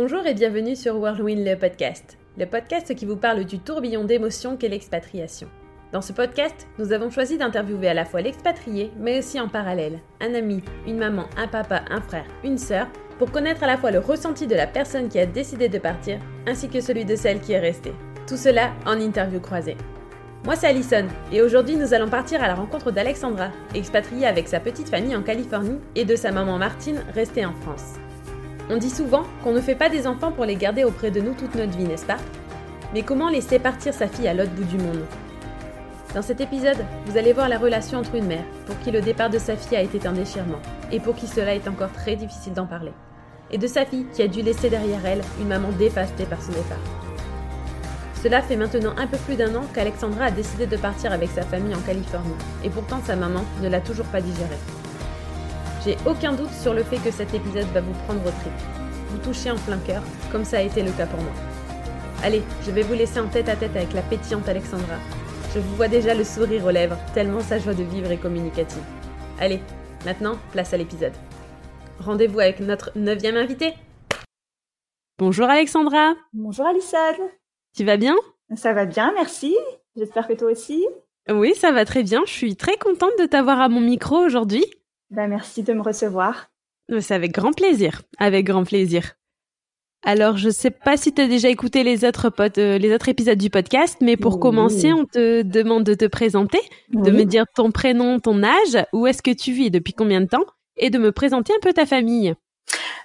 [0.00, 4.56] Bonjour et bienvenue sur Whirlwind le podcast, le podcast qui vous parle du tourbillon d'émotions
[4.56, 5.48] qu'est l'expatriation.
[5.92, 9.98] Dans ce podcast, nous avons choisi d'interviewer à la fois l'expatrié, mais aussi en parallèle,
[10.20, 12.86] un ami, une maman, un papa, un frère, une sœur,
[13.18, 16.20] pour connaître à la fois le ressenti de la personne qui a décidé de partir,
[16.46, 17.94] ainsi que celui de celle qui est restée.
[18.28, 19.76] Tout cela en interview croisée.
[20.44, 24.60] Moi c'est Alison, et aujourd'hui nous allons partir à la rencontre d'Alexandra, expatriée avec sa
[24.60, 27.94] petite famille en Californie, et de sa maman Martine, restée en France.
[28.70, 31.32] On dit souvent qu'on ne fait pas des enfants pour les garder auprès de nous
[31.32, 32.18] toute notre vie, n'est-ce pas?
[32.92, 35.06] Mais comment laisser partir sa fille à l'autre bout du monde?
[36.14, 39.30] Dans cet épisode, vous allez voir la relation entre une mère, pour qui le départ
[39.30, 40.58] de sa fille a été un déchirement,
[40.92, 42.92] et pour qui cela est encore très difficile d'en parler,
[43.50, 46.52] et de sa fille qui a dû laisser derrière elle une maman dévastée par son
[46.52, 46.78] départ.
[48.22, 51.42] Cela fait maintenant un peu plus d'un an qu'Alexandra a décidé de partir avec sa
[51.42, 54.56] famille en Californie, et pourtant sa maman ne l'a toujours pas digéré.
[55.84, 58.52] J'ai aucun doute sur le fait que cet épisode va vous prendre au trip,
[59.10, 61.32] vous toucher en plein cœur, comme ça a été le cas pour moi.
[62.22, 64.96] Allez, je vais vous laisser en tête à tête avec la pétillante Alexandra.
[65.54, 68.82] Je vous vois déjà le sourire aux lèvres, tellement sa joie de vivre est communicative.
[69.38, 69.60] Allez,
[70.04, 71.14] maintenant, place à l'épisode.
[72.00, 73.74] Rendez-vous avec notre neuvième invité.
[75.18, 76.14] Bonjour Alexandra.
[76.32, 76.96] Bonjour Alison.
[77.76, 78.16] Tu vas bien?
[78.56, 79.56] Ça va bien, merci.
[79.96, 80.86] J'espère que toi aussi.
[81.28, 82.22] Oui, ça va très bien.
[82.26, 84.64] Je suis très contente de t'avoir à mon micro aujourd'hui.
[85.10, 86.50] Ben, merci de me recevoir.
[87.00, 89.14] C'est avec grand plaisir, avec grand plaisir.
[90.04, 93.38] Alors, je sais pas si tu as déjà écouté les autres, euh, les autres épisodes
[93.38, 96.60] du podcast, mais pour commencer, on te demande de te présenter,
[96.92, 100.26] de me dire ton prénom, ton âge, où est-ce que tu vis, depuis combien de
[100.26, 100.44] temps,
[100.76, 102.34] et de me présenter un peu ta famille.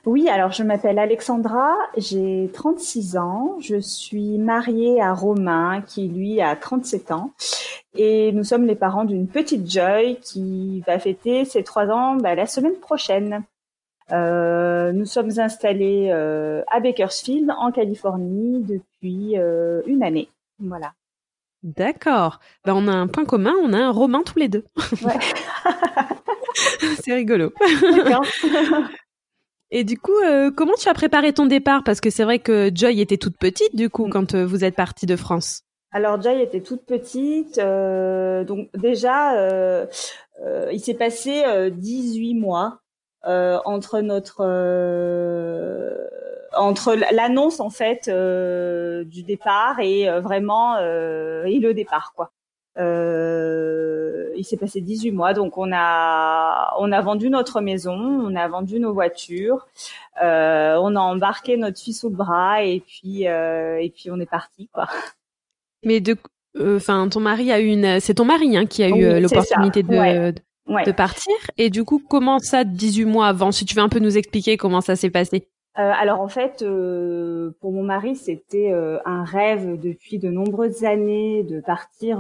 [0.06, 6.42] Oui, alors je m'appelle Alexandra, j'ai 36 ans, je suis mariée à Romain qui lui
[6.42, 7.32] a 37 ans
[7.96, 12.36] et nous sommes les parents d'une petite Joy qui va fêter ses trois ans bah,
[12.36, 13.44] la semaine prochaine.
[14.12, 20.28] Euh, nous sommes installés euh, à Bakersfield en Californie depuis euh, une année.
[20.60, 20.92] Voilà.
[21.64, 22.42] D'accord.
[22.66, 24.66] Ben, on a un point commun, on a un Romain tous les deux.
[25.02, 25.18] Ouais.
[27.02, 27.54] C'est rigolo.
[27.82, 28.26] D'accord.
[29.76, 31.84] Et du coup, euh, comment tu as préparé ton départ?
[31.84, 34.10] Parce que c'est vrai que Joy était toute petite, du coup, mm.
[34.12, 35.64] quand euh, vous êtes parti de France.
[35.92, 39.86] Alors Joy était toute petite, euh, donc déjà,
[40.72, 42.80] il s'est passé 18 mois
[43.24, 44.44] entre notre
[46.56, 52.32] entre l'annonce en fait du départ et vraiment et le départ quoi.
[52.80, 58.36] Euh, il s'est passé 18 mois, donc on a on a vendu notre maison, on
[58.36, 59.68] a vendu nos voitures,
[60.24, 64.20] euh, on a embarqué notre fille sous le bras et puis euh, et puis on
[64.20, 64.88] est parti quoi.
[65.84, 66.18] Mais de
[66.60, 70.34] enfin ton mari a eu une c'est ton mari hein, qui a eu l'opportunité de
[70.68, 71.34] de partir.
[71.58, 73.52] Et du coup comment ça 18 mois avant?
[73.52, 75.48] Si tu veux un peu nous expliquer comment ça s'est passé
[75.80, 80.84] euh, alors en fait, euh, pour mon mari, c'était euh, un rêve depuis de nombreuses
[80.84, 82.20] années de partir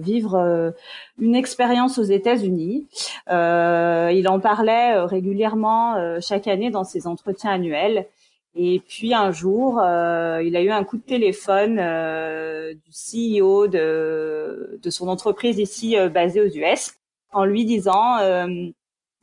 [0.00, 0.72] vivre
[1.18, 2.86] une expérience aux États-Unis.
[3.28, 8.06] il en parlait régulièrement chaque année dans ses entretiens annuels.
[8.54, 14.90] Et puis un jour, il a eu un coup de téléphone du CEO de, de
[14.90, 16.94] son entreprise ici basée aux US
[17.32, 18.18] en lui disant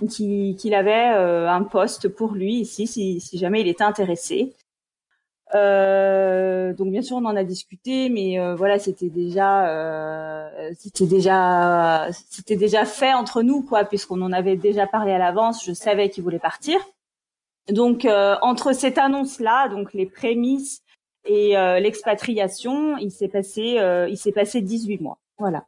[0.08, 4.54] qu'il avait euh, un poste pour lui ici si, si jamais il était intéressé.
[5.56, 11.08] Euh, donc bien sûr on en a discuté, mais euh, voilà c'était déjà euh, c'était
[11.08, 15.66] déjà c'était déjà fait entre nous quoi, puisqu'on en avait déjà parlé à l'avance.
[15.66, 16.80] Je savais qu'il voulait partir.
[17.70, 20.84] Donc euh, entre cette annonce là, donc les prémices
[21.26, 23.78] et l'expatriation, il s'est passé
[24.10, 25.20] il s'est passé 18 mois.
[25.38, 25.66] Voilà.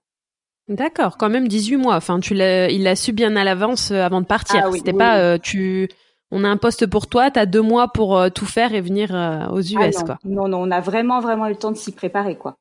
[0.68, 1.96] D'accord, quand même 18 mois.
[1.96, 4.64] Enfin, tu l'as, il l'a su bien à l'avance euh, avant de partir.
[4.66, 5.90] Ah C'était pas euh, tu.
[6.32, 8.80] On a un poste pour toi, tu as deux mois pour euh, tout faire et
[8.80, 9.12] venir
[9.52, 10.06] aux US, ah non.
[10.06, 10.18] quoi.
[10.24, 12.56] Non, non, on a vraiment, vraiment eu le temps de s'y préparer, quoi.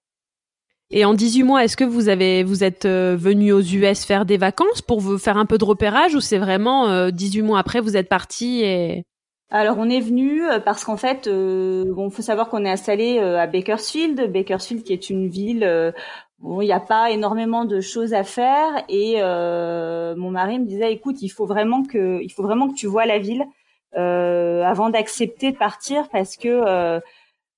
[0.90, 4.38] Et en 18 mois, est-ce que vous avez, vous êtes venu aux US faire des
[4.38, 7.96] vacances pour vous faire un peu de repérage ou c'est vraiment 18 mois après vous
[7.96, 9.04] êtes parti et
[9.52, 13.48] alors on est venu parce qu'en fait, euh, bon, faut savoir qu'on est installé à
[13.48, 15.64] Bakersfield, Bakersfield qui est une ville
[16.40, 20.64] Bon, il n'y a pas énormément de choses à faire et euh, mon mari me
[20.64, 23.44] disait écoute, il faut vraiment que il faut vraiment que tu vois la ville
[23.96, 26.98] euh, avant d'accepter de partir parce que euh,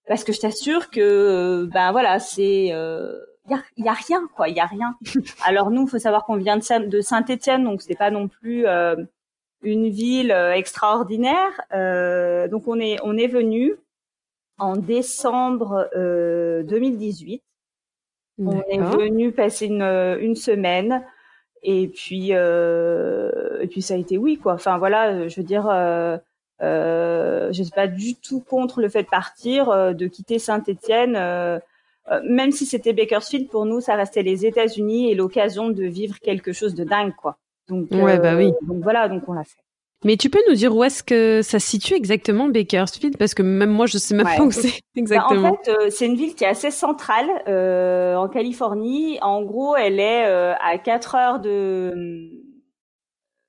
[0.08, 4.48] parce que je t'assure que ben voilà, c'est il y a, y a rien quoi,
[4.48, 4.96] il y a rien.
[5.44, 8.66] Alors nous, il faut savoir qu'on vient de, de Saint-Étienne donc c'est pas non plus
[9.62, 11.52] une ville extraordinaire.
[12.50, 13.76] donc on est on est venu
[14.58, 17.44] en décembre 2018
[18.48, 21.02] on est venu passer une, une semaine
[21.62, 24.54] et puis euh, et puis ça a été oui quoi.
[24.54, 26.16] Enfin voilà, je veux dire, euh,
[26.62, 31.16] Euh, je suis pas du tout contre le fait de partir, euh, de quitter Saint-Étienne.
[31.16, 31.58] Euh,
[32.10, 36.20] euh, même si c'était Bakersfield, pour nous, ça restait les États-Unis et l'occasion de vivre
[36.20, 37.36] quelque chose de dingue, quoi.
[37.68, 38.52] Donc, ouais, bah oui.
[38.62, 39.62] donc voilà, donc on l'a fait.
[40.04, 43.16] Mais tu peux nous dire où est-ce que ça se situe exactement Bakersfield?
[43.16, 45.52] Parce que même moi, je sais même pas où c'est exactement.
[45.52, 49.18] Bah, en fait, c'est une ville qui est assez centrale euh, en Californie.
[49.22, 52.30] En gros, elle est euh, à 4 heures de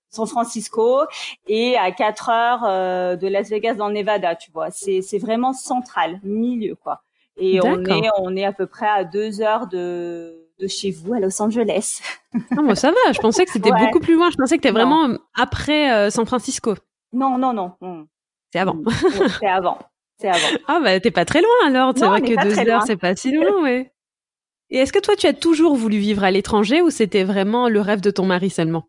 [0.10, 1.02] San Francisco
[1.48, 4.70] et à 4 heures euh, de Las Vegas dans le Nevada, tu vois.
[4.70, 7.02] C'est c'est vraiment central, milieu quoi.
[7.38, 11.14] Et on est on est à peu près à deux heures de de chez vous
[11.14, 12.02] à Los Angeles.
[12.56, 13.12] non, moi ça va.
[13.12, 14.30] Je pensais que c'était beaucoup plus loin.
[14.32, 16.76] Je pensais que t'es vraiment après euh, San Francisco.
[17.12, 18.08] Non, non, non.
[18.52, 18.78] C'est avant.
[19.40, 19.80] c'est avant.
[20.20, 20.58] C'est avant.
[20.68, 21.94] Ah bah t'es pas très loin alors.
[21.96, 23.92] C'est vrai que deux heures c'est pas si loin, ouais.
[24.70, 27.82] Et est-ce que toi tu as toujours voulu vivre à l'étranger ou c'était vraiment le
[27.82, 28.88] rêve de ton mari seulement?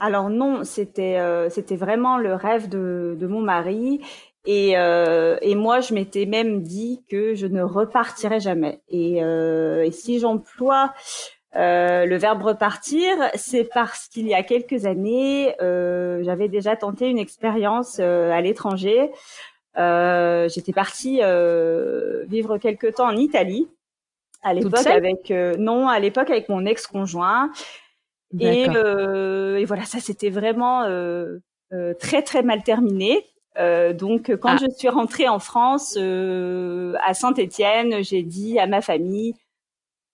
[0.00, 4.00] Alors non, c'était euh, c'était vraiment le rêve de, de mon mari
[4.44, 8.80] et, euh, et moi je m'étais même dit que je ne repartirais jamais.
[8.88, 10.92] Et, euh, et si j'emploie
[11.56, 17.08] euh, le verbe repartir, c'est parce qu'il y a quelques années, euh, j'avais déjà tenté
[17.08, 19.10] une expérience euh, à l'étranger.
[19.76, 21.20] Euh, J'étais partie
[22.28, 23.68] vivre quelque temps en Italie
[24.42, 27.50] à l'époque avec non à l'époque avec mon ex-conjoint
[28.40, 31.38] et, euh, et, voilà, ça c'était vraiment euh,
[31.72, 33.24] euh, très très mal terminé.
[33.58, 34.56] Euh, donc quand ah.
[34.60, 39.34] je suis rentrée en France euh, à Saint-Étienne, j'ai dit à ma famille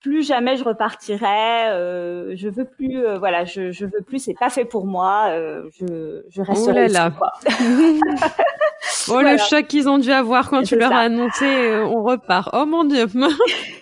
[0.02, 1.68] plus jamais je repartirai.
[1.68, 4.18] Euh, je veux plus, voilà, je, je veux plus.
[4.18, 5.30] C'est pas fait pour moi.
[5.78, 7.12] je, je resterai oh là
[9.10, 11.44] oh le choc qu'ils ont dû avoir quand tu leur as annoncé,
[11.84, 12.48] on repart.
[12.54, 13.06] Oh mon dieu.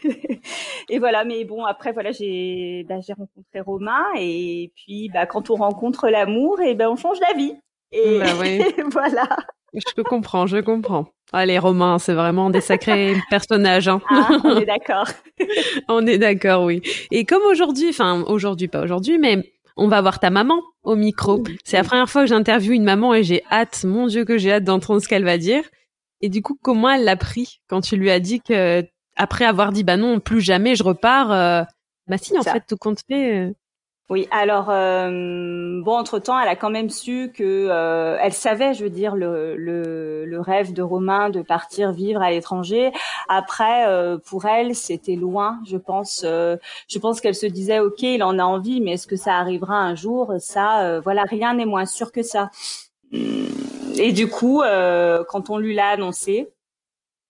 [0.88, 5.50] et voilà, mais bon, après, voilà, j'ai bah, j'ai rencontré Romain et puis bah, quand
[5.50, 7.54] on rencontre l'amour, et ben on change d'avis.
[7.92, 8.62] Et, bah oui.
[8.92, 9.28] voilà.
[9.74, 11.08] Je comprends, je comprends.
[11.32, 13.88] Allez, Romain, c'est vraiment des sacrés personnages.
[13.88, 14.00] Hein.
[14.08, 15.08] Ah, on est d'accord.
[15.88, 16.82] on est d'accord, oui.
[17.10, 21.44] Et comme aujourd'hui, enfin aujourd'hui, pas aujourd'hui, mais on va voir ta maman au micro.
[21.64, 24.52] C'est la première fois que j'interviewe une maman et j'ai hâte, mon Dieu, que j'ai
[24.52, 25.62] hâte d'entendre ce qu'elle va dire.
[26.20, 28.84] Et du coup, comment elle l'a pris quand tu lui as dit que
[29.18, 31.62] après avoir dit bah non plus jamais je repars euh,
[32.06, 33.52] bah si en fait tout compte fait euh.
[34.10, 37.68] Oui alors euh, bon entre temps elle a quand même su que
[38.20, 42.92] elle savait je veux dire le, le, rêve de Romain de partir vivre à l'étranger
[43.28, 43.86] après
[44.24, 48.44] pour elle c'était loin je pense je pense qu'elle se disait ok il en a
[48.44, 50.32] envie mais est-ce que ça arrivera un jour?
[50.38, 52.50] Ça voilà rien n'est moins sûr que ça
[53.12, 54.62] et du coup
[55.28, 56.48] quand on lui l'a annoncé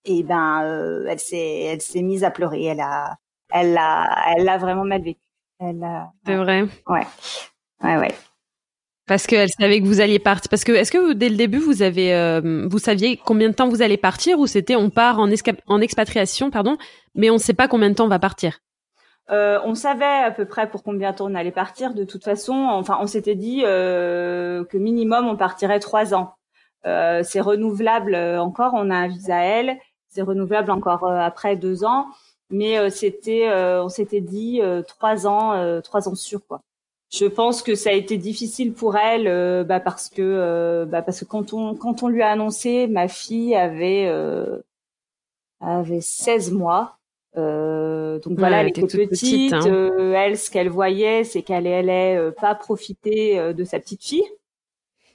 [0.08, 2.64] et ben euh, elle s'est elle s'est mise à pleurer.
[2.64, 3.16] Elle a
[3.50, 5.20] elle l'a elle l'a vraiment mal vécu.
[5.60, 5.86] Elle
[6.26, 6.62] C'est vrai.
[6.86, 7.06] Ouais.
[7.82, 8.14] Ouais ouais.
[9.06, 10.48] Parce qu'elle savait que vous alliez partir.
[10.50, 13.68] Parce que est-ce que dès le début vous avez euh, vous saviez combien de temps
[13.68, 15.28] vous allez partir ou c'était on part en,
[15.66, 16.76] en expatriation pardon
[17.14, 18.58] mais on ne sait pas combien de temps on va partir?
[19.30, 21.92] Euh, on savait à peu près pour combien de temps on allait partir.
[21.92, 26.34] De toute façon, enfin, on s'était dit euh, que minimum on partirait trois ans.
[26.86, 28.72] Euh, c'est renouvelable encore.
[28.74, 29.78] On a un visa L
[30.08, 32.06] c'est renouvelable encore euh, après deux ans,
[32.50, 36.62] mais euh, c'était, euh, on s'était dit trois ans, trois ans sûrs quoi.
[37.10, 41.24] Je pense que ça a été difficile pour elle, bah parce que, bah parce que
[41.24, 44.10] quand on quand on lui a annoncé, ma fille avait
[45.60, 46.98] avait 16 mois.
[47.36, 49.52] Euh, donc voilà, elle était toute petite.
[49.54, 49.62] hein.
[50.14, 54.28] elle, ce qu'elle voyait, c'est qu'elle allait pas profiter de sa petite fille.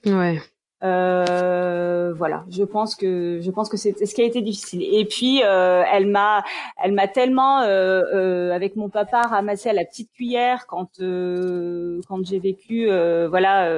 [0.06, 0.40] Ouais.
[0.84, 4.84] Euh, voilà, je pense que je pense que c'est ce qui a été difficile.
[4.84, 6.44] Et puis euh, elle m'a
[6.84, 12.02] elle m'a tellement euh, euh avec mon papa ramassé à la petite cuillère quand euh,
[12.08, 12.88] quand j'ai vécu
[13.30, 13.70] voilà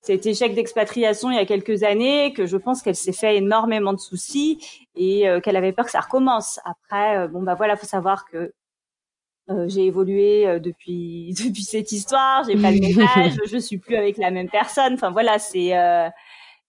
[0.00, 3.92] cet échec d'expatriation il y a quelques années que je pense qu'elle s'est fait énormément
[3.92, 4.58] de soucis
[4.96, 6.58] et qu'elle avait peur que ça recommence.
[6.64, 8.52] Après bon bah voilà, faut savoir que
[9.66, 14.16] j'ai évolué depuis depuis cette histoire, j'ai pas le même âge, je suis plus avec
[14.16, 14.94] la même personne.
[14.94, 15.74] Enfin voilà, c'est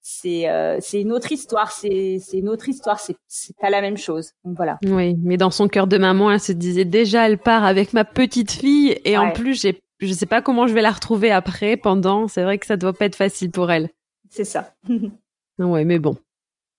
[0.02, 3.82] c'est euh, c'est une autre histoire, c'est c'est une autre histoire, c'est c'est pas la
[3.82, 4.32] même chose.
[4.44, 4.80] Donc voilà.
[4.84, 8.04] Oui, mais dans son cœur de maman, elle se disait déjà elle part avec ma
[8.04, 11.78] petite fille et en plus j'ai je sais pas comment je vais la retrouver après
[11.78, 13.90] pendant, c'est vrai que ça doit pas être facile pour elle.
[14.30, 14.74] C'est ça.
[15.60, 16.18] ouais, mais bon.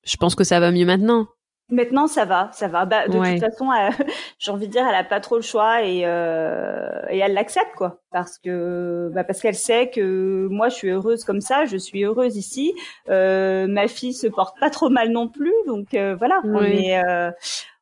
[0.05, 1.29] Je pense que ça va mieux maintenant.
[1.73, 2.85] Maintenant, ça va, ça va.
[2.85, 3.71] Bah, de toute façon,
[4.38, 7.75] j'ai envie de dire, elle a pas trop le choix et euh, et elle l'accepte
[7.76, 11.79] quoi, parce que bah, parce qu'elle sait que moi, je suis heureuse comme ça, je
[11.79, 12.75] suis heureuse ici.
[13.09, 17.02] Euh, ma fille se porte pas trop mal non plus, donc euh, voilà, on est
[17.02, 17.31] euh,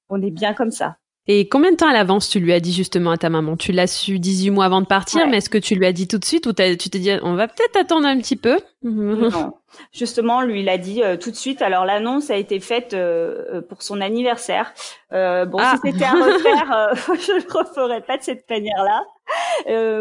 [0.09, 0.97] on est bien comme ça.
[1.27, 3.57] Et combien de temps à l'avance tu lui as dit justement à ta maman?
[3.57, 6.09] Tu l'as su 18 mois avant de partir, mais est-ce que tu lui as dit
[6.09, 8.59] tout de suite ou tu t'es dit on va peut-être attendre un petit peu?
[8.83, 9.53] Non,
[9.93, 11.61] justement, lui il a dit euh, tout de suite.
[11.61, 14.73] Alors l'annonce a été faite euh, euh, pour son anniversaire.
[15.11, 15.77] bon, si ah.
[15.85, 19.05] c'était à refaire, je ne le referais pas de cette manière-là.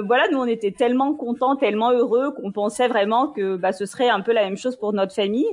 [0.01, 4.09] voilà, nous on était tellement contents, tellement heureux qu'on pensait vraiment que bah, ce serait
[4.09, 5.49] un peu la même chose pour notre famille.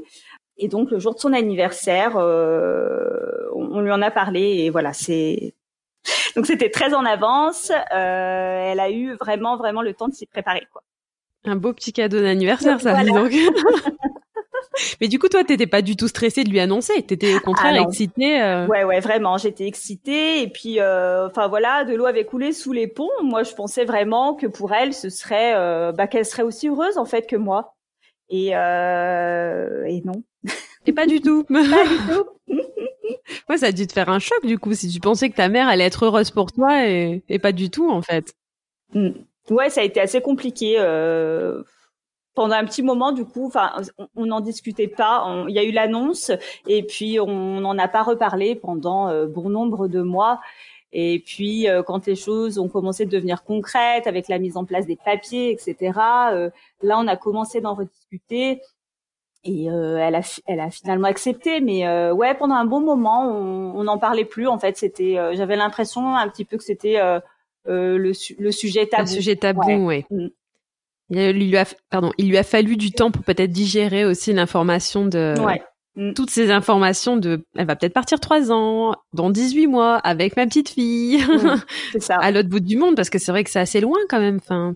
[0.58, 5.54] Et donc le jour de son anniversaire, on, lui en a parlé et voilà, c'est
[6.36, 7.70] donc c'était très en avance.
[7.70, 10.82] Euh, elle a eu vraiment vraiment le temps de s'y préparer quoi.
[11.44, 13.32] Un beau petit cadeau d'anniversaire ça, donc.
[15.00, 17.02] Mais du coup, toi, t'étais pas du tout stressée de lui annoncer.
[17.02, 18.42] T'étais au contraire ah excitée.
[18.42, 18.66] Euh...
[18.66, 19.38] Ouais, ouais, vraiment.
[19.38, 20.42] J'étais excitée.
[20.42, 23.10] Et puis, euh, enfin voilà, de l'eau avait coulé sous les ponts.
[23.22, 26.98] Moi, je pensais vraiment que pour elle, ce serait, euh, bah, qu'elle serait aussi heureuse
[26.98, 27.74] en fait que moi.
[28.28, 30.22] Et, euh, et non.
[30.86, 31.44] Et pas du tout.
[31.48, 32.54] pas du tout.
[33.48, 35.48] ouais, ça a dû te faire un choc du coup, si tu pensais que ta
[35.48, 38.34] mère allait être heureuse pour toi et, et pas du tout en fait.
[38.94, 39.10] Mm.
[39.50, 40.76] Ouais, ça a été assez compliqué.
[40.78, 41.62] Euh,
[42.36, 43.72] pendant un petit moment, du coup, enfin,
[44.14, 45.44] on n'en discutait pas.
[45.48, 46.30] Il y a eu l'annonce
[46.68, 50.40] et puis on n'en a pas reparlé pendant euh, bon nombre de mois.
[50.92, 54.64] Et puis, euh, quand les choses ont commencé de devenir concrètes, avec la mise en
[54.64, 55.98] place des papiers, etc.,
[56.32, 56.50] euh,
[56.82, 58.60] là, on a commencé d'en rediscuter.
[59.46, 63.26] Et euh, elle a elle a finalement accepté, mais euh, ouais pendant un bon moment
[63.28, 64.76] on n'en parlait plus en fait.
[64.76, 66.98] C'était euh, j'avais l'impression un petit peu que c'était
[67.66, 69.02] le, le sujet tabou.
[69.02, 70.04] Un sujet tabou, ouais.
[70.10, 70.26] Mm.
[71.10, 75.06] Il lui a pardon, il lui a fallu du temps pour peut-être digérer aussi l'information
[75.06, 75.34] de
[75.94, 76.14] mm.
[76.14, 80.46] toutes ces informations de elle va peut-être partir trois ans dans 18 mois avec ma
[80.46, 82.16] petite fille mm, ça.
[82.16, 84.38] à l'autre bout du monde parce que c'est vrai que c'est assez loin quand même.
[84.42, 84.74] Enfin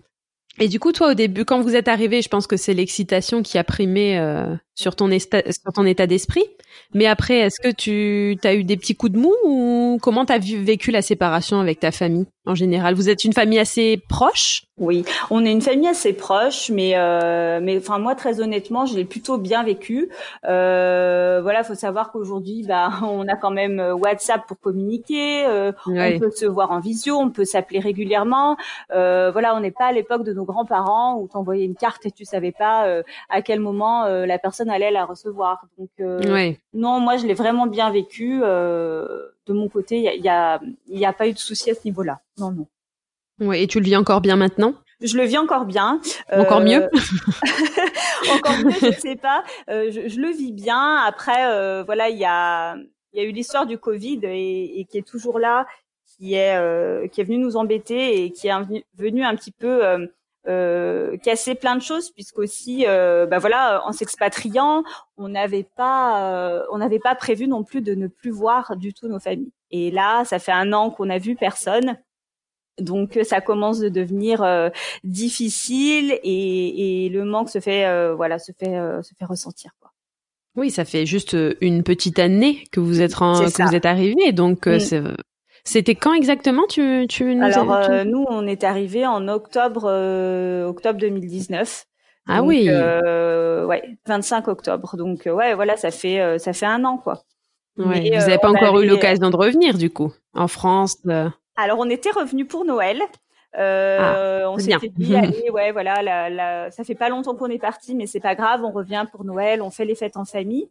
[0.59, 3.41] et du coup, toi, au début, quand vous êtes arrivé, je pense que c'est l'excitation
[3.41, 6.43] qui a primé euh, sur ton, sur ton état d'esprit.
[6.93, 10.33] Mais après, est-ce que tu as eu des petits coups de mou ou comment tu
[10.33, 12.95] as vécu la séparation avec ta famille en général?
[12.95, 14.63] Vous êtes une famille assez proche?
[14.81, 18.95] Oui, on est une famille assez proche, mais euh, mais enfin moi très honnêtement, je
[18.95, 20.09] l'ai plutôt bien vécu.
[20.45, 25.71] Euh, voilà, faut savoir qu'aujourd'hui, bah, on a quand même euh, WhatsApp pour communiquer, euh,
[25.85, 28.57] on peut se voir en visio, on peut s'appeler régulièrement.
[28.91, 32.11] Euh, voilà, on n'est pas à l'époque de nos grands-parents où t'envoyais une carte et
[32.11, 35.67] tu savais pas euh, à quel moment la personne allait la recevoir.
[35.77, 36.59] Donc ouais.
[36.73, 38.39] non, moi je l'ai vraiment bien vécu.
[38.39, 40.59] de mon côté, il y a, y, a,
[40.89, 42.19] y a pas eu de souci à ce niveau-là.
[42.39, 42.65] Non, non.
[43.41, 44.75] Ouais, et tu le vis encore bien maintenant?
[45.01, 45.99] Je le vis encore bien.
[46.31, 46.87] Encore mieux?
[48.35, 49.43] Encore mieux, je sais pas.
[49.67, 50.97] Euh, je, je, le vis bien.
[50.97, 52.75] Après, euh, voilà, il y a,
[53.13, 55.65] y a eu l'histoire du Covid et, et, qui est toujours là,
[56.05, 58.53] qui est, euh, qui est venu nous embêter et qui est
[58.95, 60.07] venu un petit peu
[60.47, 64.83] euh, casser plein de choses puisqu'aussi euh, bah voilà en s'expatriant
[65.15, 68.91] on n'avait pas euh, on n'avait pas prévu non plus de ne plus voir du
[68.91, 71.95] tout nos familles et là ça fait un an qu'on n'a vu personne
[72.79, 74.69] donc ça commence de devenir euh,
[75.03, 79.91] difficile et, et, le manque se fait euh, voilà se fait se fait ressentir quoi.
[80.55, 84.33] Oui, ça fait juste une petite année que vous êtes en, que vous êtes arrivé,
[84.33, 84.79] donc mm.
[85.63, 90.65] c'était quand exactement tu, tu nous Alors euh, nous on est arrivé en octobre euh,
[90.65, 91.85] octobre 2019.
[92.27, 92.67] Ah oui.
[92.69, 94.95] Euh, ouais, 25 octobre.
[94.97, 97.23] Donc euh, ouais, voilà, ça fait ça fait un an quoi.
[97.77, 100.97] Ouais, vous n'avez pas encore eu l'occasion de revenir du coup en France.
[101.55, 103.01] Alors on était revenu pour Noël.
[103.57, 106.71] Euh, ah, on s'était dit, allez, ouais, voilà, la, la...
[106.71, 109.61] ça fait pas longtemps qu'on est parti, mais c'est pas grave, on revient pour Noël,
[109.61, 110.69] on fait les fêtes en famille.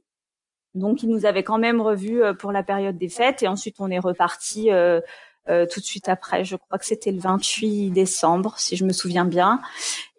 [0.75, 3.77] Donc, ils nous avaient quand même revus euh, pour la période des fêtes et ensuite
[3.81, 5.01] on est reparti euh,
[5.49, 6.45] euh, tout de suite après.
[6.45, 9.61] Je crois que c'était le 28 décembre, si je me souviens bien.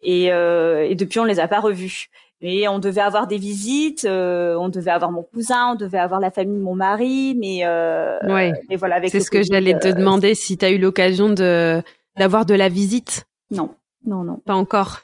[0.04, 2.10] Et, et depuis, on les a pas revus.
[2.42, 6.32] Mais on devait avoir des visites, on devait avoir mon cousin, on devait avoir la
[6.32, 8.52] famille de mon mari, mais, euh, ouais.
[8.70, 9.00] mais voilà.
[9.08, 11.82] C'est ce que j'allais te demander si tu as eu l'occasion de
[12.18, 13.26] d'avoir de la visite.
[13.52, 14.38] Non, non, non.
[14.46, 15.02] Pas encore.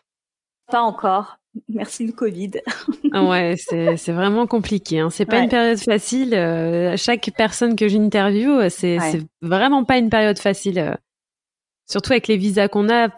[0.72, 1.38] Pas encore.
[1.70, 2.52] Merci le Covid.
[3.14, 5.00] Ah ouais, c'est c'est vraiment compliqué.
[5.00, 5.10] Hein.
[5.10, 6.34] C'est pas une période facile.
[6.34, 10.80] Euh, chaque personne que j'interviewe, c'est c'est vraiment pas une période facile.
[10.80, 10.94] Euh.
[11.90, 13.10] Surtout avec les visas qu'on a.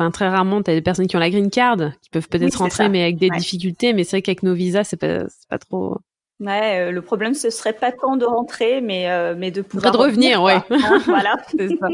[0.00, 2.88] Enfin, très rarement, t'as des personnes qui ont la green card, qui peuvent peut-être rentrer,
[2.88, 3.92] mais avec des difficultés.
[3.92, 5.98] Mais c'est vrai qu'avec nos visas, c'est pas c'est pas trop.
[6.40, 9.92] Ouais, euh, le problème ce serait pas tant de rentrer, mais euh, mais de pouvoir
[9.92, 10.56] de revenir, ouais.
[10.70, 11.36] Hein, voilà.
[11.50, 11.88] c'est ça.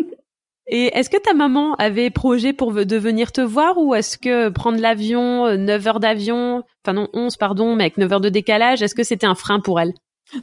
[0.69, 4.51] Et est-ce que ta maman avait projet pour de venir te voir ou est-ce que
[4.51, 8.29] prendre l'avion, 9 euh, heures d'avion, enfin non 11 pardon, mais avec 9 heures de
[8.29, 9.95] décalage, est-ce que c'était un frein pour elle?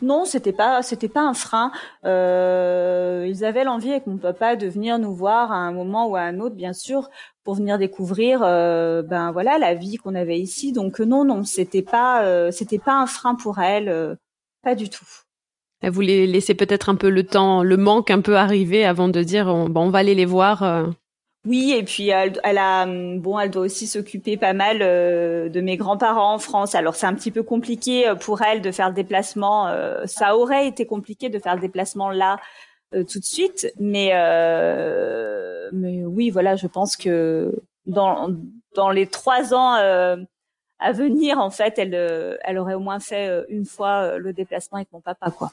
[0.01, 1.71] Non, c'était pas, c'était pas un frein.
[2.05, 6.15] Euh, ils avaient l'envie avec mon papa de venir nous voir à un moment ou
[6.15, 7.09] à un autre, bien sûr,
[7.43, 10.71] pour venir découvrir, euh, ben voilà, la vie qu'on avait ici.
[10.71, 14.17] Donc non, non, c'était pas, euh, c'était pas un frein pour elle,
[14.63, 15.05] pas du tout.
[15.81, 19.21] Elle voulait laisser peut-être un peu le temps, le manque un peu arriver avant de
[19.21, 20.93] dire on, bon, on va aller les voir.
[21.45, 21.50] Euh.
[21.50, 25.77] Oui, et puis elle, a bon, elle doit aussi s'occuper pas mal euh, de mes
[25.77, 26.75] grands-parents en France.
[26.75, 29.67] Alors c'est un petit peu compliqué euh, pour elle de faire le déplacement.
[30.05, 32.38] ça aurait été compliqué de faire le déplacement là
[32.91, 34.12] tout de suite, mais
[35.71, 37.51] mais oui, voilà, je pense que
[37.85, 38.29] dans
[38.75, 39.73] dans les trois ans
[40.79, 44.91] à venir, en fait, elle elle aurait au moins fait une fois le déplacement avec
[44.91, 45.51] mon papa, quoi.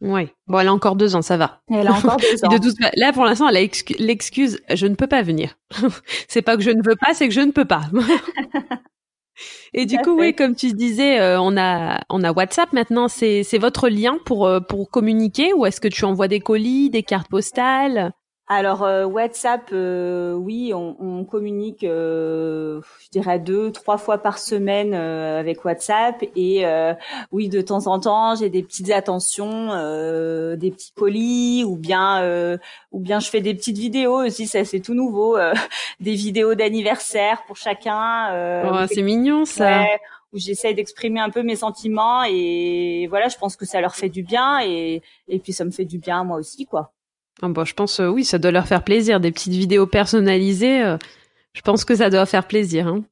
[0.00, 0.28] Oui.
[0.46, 1.62] Bon, elle a encore deux ans, ça va.
[1.70, 2.48] Elle a encore deux ans.
[2.48, 3.60] de là, pour l'instant, elle a
[3.98, 5.56] l'excuse, je ne peux pas venir.
[6.28, 7.82] c'est pas que je ne veux pas, c'est que je ne peux pas.
[9.72, 13.08] Et du coup, oui, comme tu disais, euh, on a on a WhatsApp maintenant.
[13.08, 16.88] C'est c'est votre lien pour euh, pour communiquer ou est-ce que tu envoies des colis,
[16.90, 18.12] des cartes postales?
[18.46, 24.36] Alors euh, WhatsApp, euh, oui, on, on communique, euh, je dirais deux, trois fois par
[24.38, 26.66] semaine avec WhatsApp et
[27.32, 29.68] oui, de temps en temps, j'ai des petites attentions,
[30.56, 32.58] des petits colis ou bien
[32.92, 35.38] ou bien je fais des petites vidéos aussi, ça c'est tout nouveau,
[36.00, 38.62] des vidéos d'anniversaire pour chacun.
[38.70, 39.84] Oh, c'est mignon ça.
[40.34, 44.10] où j'essaie d'exprimer un peu mes sentiments et voilà, je pense que ça leur fait
[44.10, 46.93] du bien et et puis ça me fait du bien moi aussi quoi.
[47.42, 49.20] Ah bah, je pense, euh, oui, ça doit leur faire plaisir.
[49.20, 50.96] Des petites vidéos personnalisées, euh,
[51.52, 52.86] je pense que ça doit faire plaisir.
[52.86, 53.04] Hein.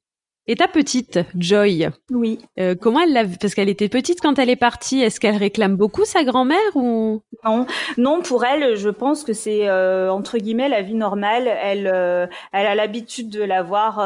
[0.49, 2.41] Et ta petite, Joy Oui.
[2.59, 5.01] Euh, comment elle l'a Parce qu'elle était petite quand elle est partie.
[5.01, 7.23] Est-ce qu'elle réclame beaucoup sa grand-mère ou?
[7.45, 8.23] Non, non.
[8.23, 11.47] Pour elle, je pense que c'est entre guillemets la vie normale.
[11.47, 13.99] Elle, elle a l'habitude de la voir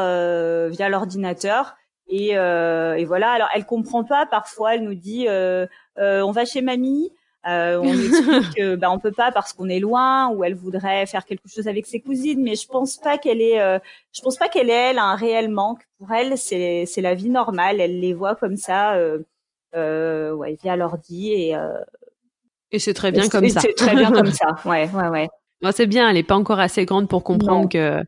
[0.69, 1.75] via l'ordinateur.
[2.07, 3.31] Et, et, voilà.
[3.31, 4.27] Alors, elle comprend pas.
[4.27, 5.25] Parfois, elle nous dit
[5.97, 7.09] on va chez mamie.
[7.47, 11.05] Euh, on explique que bah, on peut pas parce qu'on est loin ou elle voudrait
[11.05, 13.79] faire quelque chose avec ses cousines, mais je pense pas qu'elle est, euh,
[14.13, 15.81] je pense pas qu'elle ait elle un réel manque.
[15.97, 17.79] Pour elle, c'est c'est la vie normale.
[17.79, 19.19] Elle les voit comme ça, euh,
[19.75, 21.79] euh ouais, via l'ordi et euh,
[22.71, 23.61] et c'est très bien comme ça.
[23.61, 24.55] C'est très bien comme ça.
[24.65, 25.29] Ouais, ouais, ouais.
[25.61, 26.09] Bon, c'est bien.
[26.09, 28.03] Elle est pas encore assez grande pour comprendre que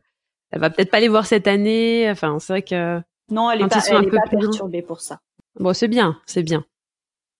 [0.50, 2.10] elle va peut-être pas les voir cette année.
[2.10, 5.20] Enfin, c'est vrai que non, elle est pas, elle est pas perturbée pour ça.
[5.58, 6.64] Bon, c'est bien, c'est bien.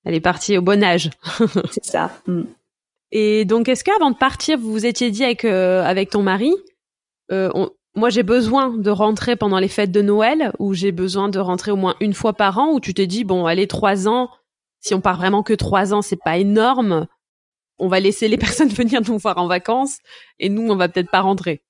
[0.05, 1.11] Elle est partie au bon âge.
[1.71, 2.11] c'est ça.
[2.27, 2.43] Mm.
[3.13, 6.53] Et donc, est-ce qu'avant de partir, vous vous étiez dit avec euh, avec ton mari,
[7.33, 7.51] euh,
[7.97, 11.73] moi j'ai besoin de rentrer pendant les fêtes de Noël, ou j'ai besoin de rentrer
[11.73, 14.31] au moins une fois par an, ou tu t'es dit bon, allez trois ans.
[14.81, 17.07] Si on part vraiment que trois ans, c'est pas énorme.
[17.79, 19.99] On va laisser les personnes venir nous voir en vacances,
[20.39, 21.63] et nous, on va peut-être pas rentrer?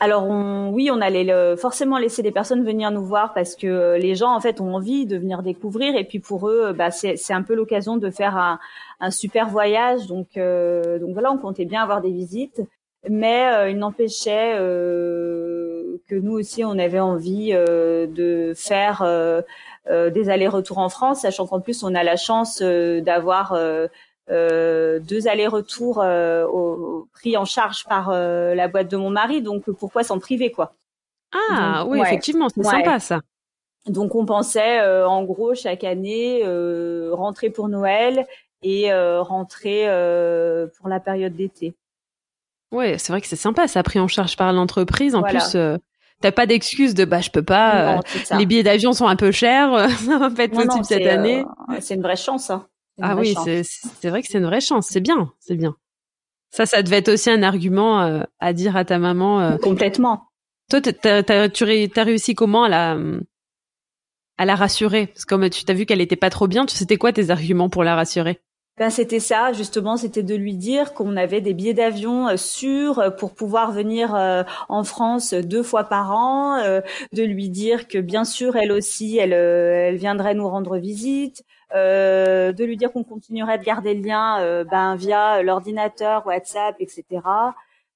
[0.00, 0.26] Alors
[0.72, 4.34] oui, on allait forcément laisser des personnes venir nous voir parce que euh, les gens
[4.34, 7.54] en fait ont envie de venir découvrir et puis pour eux, bah, c'est un peu
[7.54, 8.36] l'occasion de faire
[9.00, 10.06] un, super voyage.
[10.08, 12.62] Donc euh, donc voilà, on comptait bien avoir des visites,
[13.08, 19.04] mais euh, il n'empêchait que nous aussi on avait envie de faire
[19.88, 23.56] des allers-retours en France, sachant qu'en plus on a la chance d'avoir
[24.30, 29.42] euh, deux allers-retours euh, au, pris en charge par euh, la boîte de mon mari.
[29.42, 30.74] Donc pourquoi s'en priver quoi?
[31.50, 33.20] Ah oui, effectivement, c'est sympa ça.
[33.86, 36.42] Donc on pensait en gros chaque année
[37.12, 38.26] rentrer pour Noël
[38.62, 39.86] et rentrer
[40.78, 41.74] pour la période d'été.
[42.70, 45.14] Ouais, c'est vrai que c'est sympa, ça pris en charge par l'entreprise.
[45.14, 45.56] En plus,
[46.20, 48.00] t'as pas d'excuse de bah je peux pas.
[48.36, 51.44] les billets d'avion sont un peu chers, ça va pas être possible cette année.
[51.80, 52.50] c'est une vraie chance.
[52.50, 52.66] Hein.
[53.00, 54.88] Ah oui, c'est vrai que c'est une vraie chance.
[54.90, 55.76] C'est bien, c'est bien.
[56.50, 59.40] Ça, ça devait être aussi un argument euh, à dire à ta maman.
[59.40, 59.56] Euh.
[59.56, 60.24] Complètement.
[60.70, 62.98] Toi, t'as, tu as réussi comment à la,
[64.36, 65.06] à la rassurer?
[65.06, 67.70] Parce que comme tu t'as vu qu'elle était pas trop bien, c'était quoi tes arguments
[67.70, 68.40] pour la rassurer?
[68.78, 73.14] Ben, c'était ça, justement, c'était de lui dire qu'on avait des billets d'avion euh, sûrs
[73.18, 74.14] pour pouvoir venir
[74.68, 76.58] en France deux fois par an,
[77.12, 82.52] de lui dire que bien sûr, elle aussi, elle, elle viendrait nous rendre visite, euh,
[82.52, 87.04] de lui dire qu'on continuerait de garder le lien euh, ben, via l'ordinateur, WhatsApp, etc.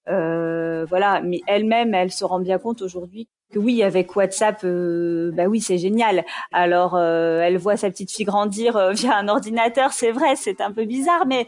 [0.09, 5.45] Euh, voilà, mais elle-même, elle se rend bien compte aujourd'hui que oui, avec WhatsApp, bah
[5.45, 6.25] oui, c'est génial.
[6.53, 10.85] Alors, elle voit sa petite fille grandir via un ordinateur, c'est vrai, c'est un peu
[10.85, 11.47] bizarre, mais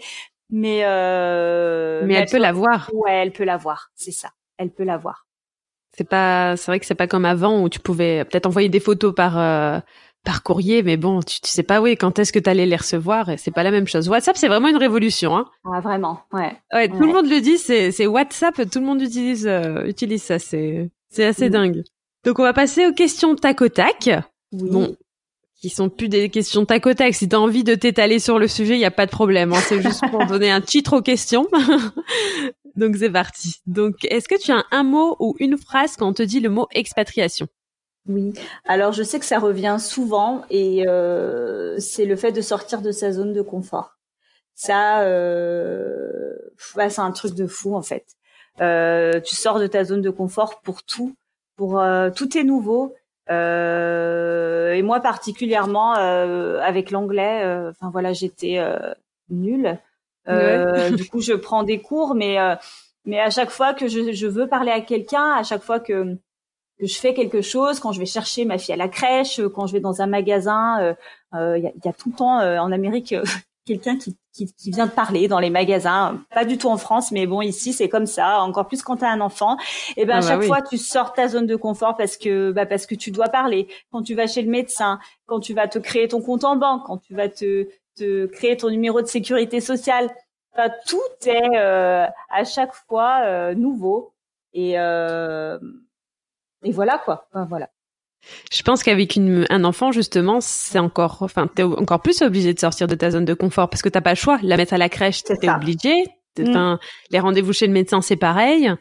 [0.51, 0.83] mais
[2.07, 2.88] mais, elle, peut la voir.
[2.93, 4.29] Ouais, elle peut la voir, c'est ça.
[4.59, 5.27] Elle peut la voir.
[5.97, 8.79] C'est pas, c'est vrai que c'est pas comme avant où tu pouvais peut-être envoyer des
[8.79, 9.83] photos par
[10.24, 12.76] par courrier, mais bon, tu, tu sais pas oui quand est-ce que tu allais les
[12.76, 14.09] recevoir, c'est pas la même chose.
[14.09, 15.46] WhatsApp, c'est vraiment une révolution, hein.
[15.64, 16.57] Ah vraiment, ouais.
[16.72, 20.22] Ouais, tout le monde le dit, c'est c'est WhatsApp, tout le monde utilise euh, utilise
[20.22, 21.83] ça, c'est c'est assez dingue.
[22.24, 24.11] Donc on va passer aux questions tac au tac.
[24.52, 24.96] Bon,
[25.61, 27.14] qui sont plus des questions tac au tac.
[27.14, 29.52] Si t'as envie de t'étaler sur le sujet, il y a pas de problème.
[29.52, 29.61] Hein.
[29.62, 31.48] C'est juste pour donner un titre aux questions.
[32.76, 33.57] Donc c'est parti.
[33.66, 36.48] Donc est-ce que tu as un mot ou une phrase quand on te dit le
[36.48, 37.48] mot expatriation?
[38.09, 38.33] Oui,
[38.64, 42.90] alors je sais que ça revient souvent et euh, c'est le fait de sortir de
[42.90, 43.99] sa zone de confort.
[44.55, 46.33] ça, euh,
[46.75, 48.07] bah, c'est un truc de fou en fait.
[48.61, 51.14] Euh, tu sors de ta zone de confort pour tout,
[51.57, 52.94] pour euh, tout est nouveau.
[53.31, 58.59] Euh, et moi particulièrement euh, avec l'anglais, euh, enfin voilà, j'étais
[59.31, 59.79] nulle.
[60.97, 62.37] Du coup, je prends des cours, mais
[63.07, 66.18] mais à chaque fois que je, je veux parler à quelqu'un, à chaque fois que
[66.79, 69.67] que je fais quelque chose, quand je vais chercher ma fille à la crèche, quand
[69.67, 70.95] je vais dans un magasin,
[71.35, 73.14] il y, a, y, a, tout le temps en Amérique
[73.69, 77.12] quelqu'un qui, qui, qui, vient de parler dans les magasins, pas du tout en France,
[77.12, 79.57] mais bon ici c'est comme ça, encore plus quand tu as un enfant.
[79.97, 82.51] Et ben à ah bah chaque fois tu sors ta zone de confort parce que
[82.51, 83.69] bah parce que tu dois parler.
[83.93, 86.85] Quand tu vas chez le médecin, quand tu vas te créer ton compte en banque,
[86.87, 90.09] quand tu vas te te créer ton numéro de sécurité sociale,
[90.57, 94.14] bah, tout est euh, à chaque fois euh, nouveau
[94.55, 95.59] et euh,
[96.64, 97.29] et voilà quoi.
[97.49, 97.68] voilà.
[98.53, 102.87] Je pense qu'avec un enfant, justement, c'est encore, enfin, t'es encore plus obligé de sortir
[102.87, 104.38] de ta zone de confort parce que t'as pas le choix.
[104.42, 106.05] La mettre à la crèche, t'es obligé.
[106.37, 106.77] Mm.
[107.11, 108.73] Les rendez-vous chez le médecin, c'est pareil.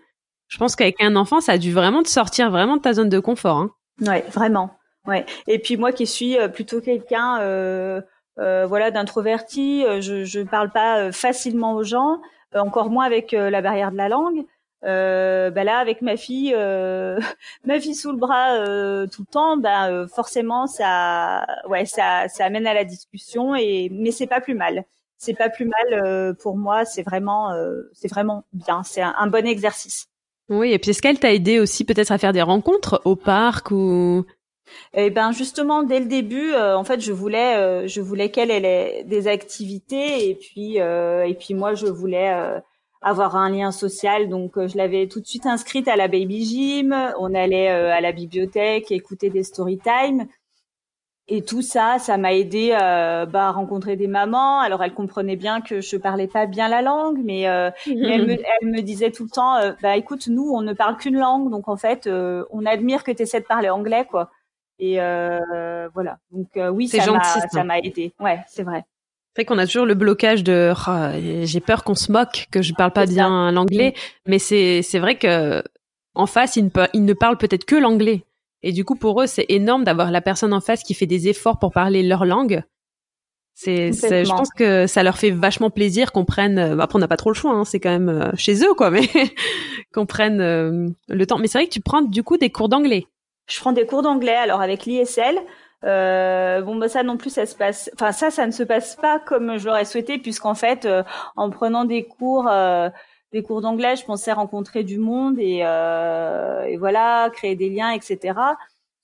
[0.48, 3.10] Je pense qu'avec un enfant, ça a dû vraiment te sortir vraiment de ta zone
[3.10, 3.58] de confort.
[3.58, 3.72] Hein.
[4.02, 4.72] Ouais, vraiment.
[5.06, 5.26] Ouais.
[5.48, 8.02] Et puis moi qui suis euh, plutôt quelqu'un, euh,
[8.40, 12.22] euh, voilà, d'introverti, je, je parle pas facilement aux gens,
[12.54, 14.46] encore moins avec la barrière de la langue.
[14.88, 17.20] Euh, bah là avec ma fille euh,
[17.66, 22.30] ma fille sous le bras euh, tout le temps bah euh, forcément ça ouais ça
[22.30, 24.86] ça amène à la discussion et mais c'est pas plus mal.
[25.18, 27.52] C'est pas plus mal euh, pour moi c'est vraiment
[27.92, 28.84] c'est vraiment bien.
[28.84, 30.08] C'est un, bon exercice.
[30.48, 33.72] Oui et puis est-ce qu'elle t'a aidé aussi peut-être à faire des rencontres au parc
[33.72, 34.26] ou?
[34.94, 39.28] Eh ben justement dès le début en fait je voulais je voulais qu'elle ait des
[39.28, 42.62] activités et puis et puis moi je voulais
[43.02, 44.30] avoir un lien social.
[44.30, 46.96] Donc, euh, je l'avais tout de suite inscrite à la baby gym.
[47.20, 50.28] On allait euh, à la bibliothèque, écouter des story time.
[51.30, 54.60] Et tout ça, ça m'a aidé euh, bah, à rencontrer des mamans.
[54.60, 58.70] Alors, elle comprenait bien que je parlais pas bien la langue, mais, elle, me, elle,
[58.70, 61.76] me, disait tout le temps, bah écoute, nous, on ne parle qu'une langue, donc en
[61.76, 62.10] fait,
[62.50, 64.32] on admire que tu essaies de parler anglais, quoi.
[64.80, 65.00] Et
[65.94, 66.20] voilà.
[66.32, 68.14] Donc oui, ça m'a, ça m'a aidé.
[68.22, 68.86] Ouais, c'est vrai.
[69.38, 72.64] C'est vrai qu'on a toujours le blocage de oh, j'ai peur qu'on se moque que
[72.64, 73.94] je parle pas bien l'anglais,
[74.26, 75.62] mais c'est c'est vrai que
[76.16, 78.24] en face ils ne, ils ne parlent peut-être que l'anglais
[78.64, 81.28] et du coup pour eux c'est énorme d'avoir la personne en face qui fait des
[81.28, 82.64] efforts pour parler leur langue.
[83.54, 86.58] C'est, je pense que ça leur fait vachement plaisir qu'on prenne.
[86.58, 88.76] Euh, après, on n'a pas trop le choix, hein, c'est quand même euh, chez eux,
[88.76, 89.10] quoi, mais
[89.92, 91.40] qu'on prenne euh, le temps.
[91.40, 93.08] Mais c'est vrai que tu prends du coup des cours d'anglais.
[93.50, 94.36] Je prends des cours d'anglais.
[94.36, 95.40] Alors avec l'ISL,
[95.84, 97.90] euh, bon, bah ça non plus, ça se passe.
[97.94, 101.04] Enfin, ça, ça ne se passe pas comme je l'aurais souhaité, puisqu'en fait, euh,
[101.36, 102.90] en prenant des cours, euh,
[103.32, 107.92] des cours d'anglais, je pensais rencontrer du monde et, euh, et voilà, créer des liens,
[107.92, 108.40] etc.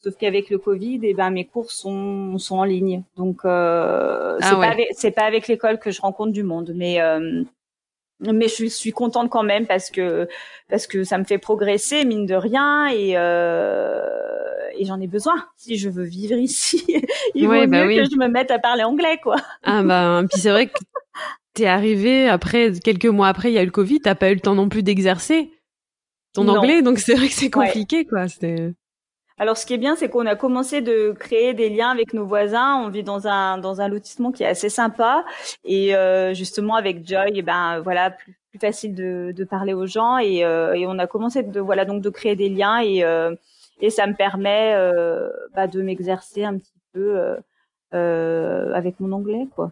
[0.04, 4.36] Sauf qu'avec le Covid, et eh ben mes cours sont sont en ligne, donc ah
[4.42, 7.00] c'est pas c'est pas avec l'école que je rencontre du monde, mais
[8.32, 10.28] mais je suis contente quand même parce que
[10.70, 14.06] parce que ça me fait progresser mine de rien et euh,
[14.78, 16.84] et j'en ai besoin si je veux vivre ici.
[17.36, 19.38] Il vaut bah mieux que je me mette à parler anglais quoi.
[19.64, 20.74] Ah bah puis c'est vrai que
[21.54, 24.36] t'es arrivé après quelques mois après il y a eu le Covid, t'as pas eu
[24.36, 25.52] le temps non plus d'exercer
[26.34, 28.28] ton anglais donc c'est vrai que c'est compliqué quoi.
[28.28, 28.74] C'était
[29.40, 32.26] alors, ce qui est bien, c'est qu'on a commencé de créer des liens avec nos
[32.26, 32.76] voisins.
[32.76, 35.26] On vit dans un dans un lotissement qui est assez sympa
[35.66, 39.88] et euh, justement avec Joy, eh ben voilà, plus, plus facile de, de parler aux
[39.88, 43.04] gens et, euh, et on a commencé de voilà donc de créer des liens et
[43.04, 43.36] euh,
[43.82, 47.38] et ça me permet euh, bah, de m'exercer un petit peu
[47.94, 49.72] euh, avec mon anglais quoi.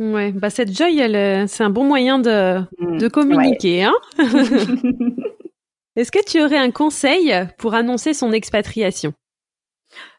[0.00, 3.94] Ouais, bah cette Joy, elle, c'est un bon moyen de mmh, de communiquer, hein.
[5.96, 9.14] Est-ce que tu aurais un conseil pour annoncer son expatriation?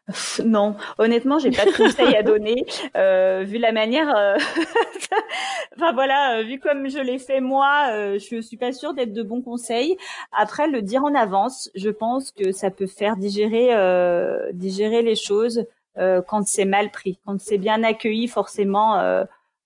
[0.45, 2.63] non, honnêtement, j'ai pas de conseil à donner.
[2.95, 4.37] Euh, vu la manière, euh,
[5.75, 7.87] enfin voilà, euh, vu comme je l'ai fait moi,
[8.17, 9.97] je suis pas sûre d'être de bons conseils.
[10.31, 13.71] Après, le dire en avance, je pense que ça peut faire digérer,
[14.53, 15.65] digérer les choses
[15.95, 18.27] quand c'est mal pris, quand c'est bien accueilli.
[18.27, 18.99] Forcément,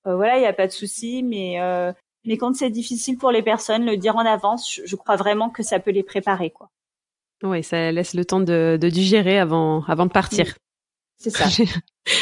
[0.06, 1.58] voilà, il y a pas de souci, mais
[2.26, 5.64] mais quand c'est difficile pour les personnes, le dire en avance, je, crois vraiment que
[5.64, 6.70] ça peut les préparer, quoi.
[7.44, 10.56] Oui, ça laisse le temps de, de digérer avant, avant de partir.
[11.18, 11.46] C'est ça.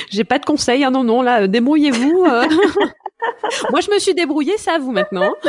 [0.09, 2.25] J'ai pas de conseils, hein, non, non, là, euh, débrouillez-vous.
[2.25, 2.47] Euh.
[3.71, 5.33] Moi, je me suis débrouillée, ça à vous maintenant.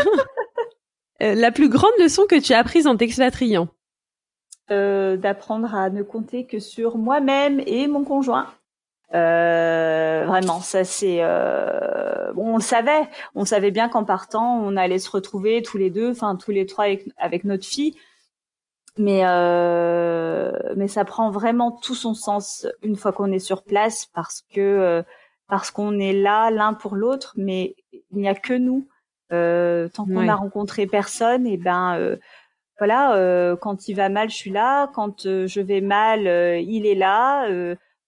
[1.20, 3.66] Euh, la plus grande leçon que tu as apprise en t'expatriant?
[4.70, 8.46] Euh, D'apprendre à ne compter que sur moi-même et mon conjoint.
[9.14, 14.76] Euh, vraiment, ça c'est euh, bon, on le savait, on savait bien qu'en partant, on
[14.76, 16.84] allait se retrouver tous les deux, enfin tous les trois
[17.16, 17.94] avec, notre fille,
[18.98, 24.06] mais euh, mais ça prend vraiment tout son sens une fois qu'on est sur place
[24.06, 25.04] parce que
[25.48, 28.88] parce qu'on est là l'un pour l'autre, mais il n'y a que nous.
[29.30, 32.16] Euh, tant qu'on n'a rencontré personne, et ben
[32.78, 34.88] voilà, quand il va mal, je suis là.
[34.94, 36.26] Quand je vais mal,
[36.62, 37.48] il est là.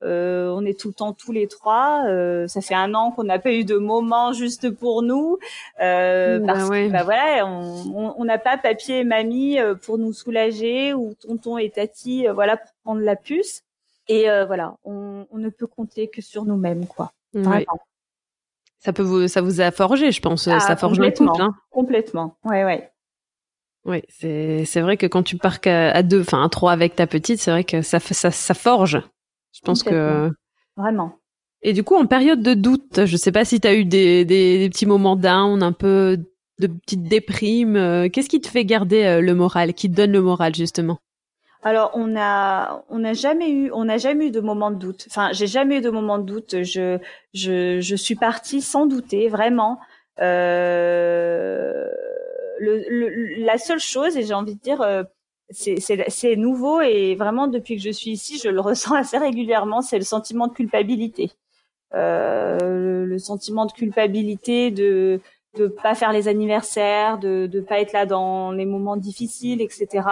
[0.03, 2.05] On est tout le temps tous les trois.
[2.47, 5.39] ça fait un an qu'on n'a pas eu de moment juste pour nous
[5.79, 10.95] mmh, parce bah que bah voilà, on n'a pas papier et mamie pour nous soulager
[10.95, 13.63] ou tonton et tati voilà pour prendre la puce.
[14.09, 17.13] Et voilà, on, ne peut compter que sur nous-mêmes quoi.
[18.81, 20.45] Ça peut vous, ça vous a forgé, je pense.
[20.45, 21.43] ça ah, forge le couple.
[21.43, 21.55] Hein.
[21.71, 22.37] Complètement.
[22.45, 22.91] Ouais, ouais.
[23.85, 27.41] Oui, c'est vrai que quand tu pars à deux, enfin à trois avec ta petite,
[27.41, 29.03] c'est vrai que ça ça ça forge.
[29.53, 30.31] Je pense que
[30.77, 31.13] vraiment.
[31.63, 34.25] Et du coup, en période de doute, je sais pas si tu as eu des,
[34.25, 36.19] des, des petits moments down, un peu
[36.59, 37.77] de petites déprimes.
[37.77, 40.99] Euh, qu'est-ce qui te fait garder euh, le moral, qui te donne le moral justement?
[41.63, 45.05] Alors on a on n'a jamais eu on n'a jamais eu de moment de doute.
[45.11, 46.63] Enfin, j'ai jamais eu de moment de doute.
[46.63, 46.99] Je
[47.35, 49.79] je je suis partie sans douter vraiment.
[50.21, 51.87] Euh,
[52.61, 55.03] le, la seule chose et j'ai envie de dire euh,
[55.51, 59.83] c'est nouveau et vraiment depuis que je suis ici, je le ressens assez régulièrement.
[59.83, 61.33] C'est le sentiment de culpabilité.
[61.95, 65.21] Euh, le, sentiment de culpabilité de
[65.57, 70.07] de pas faire les anniversaires, de de pas être là dans les moments difficiles, etc.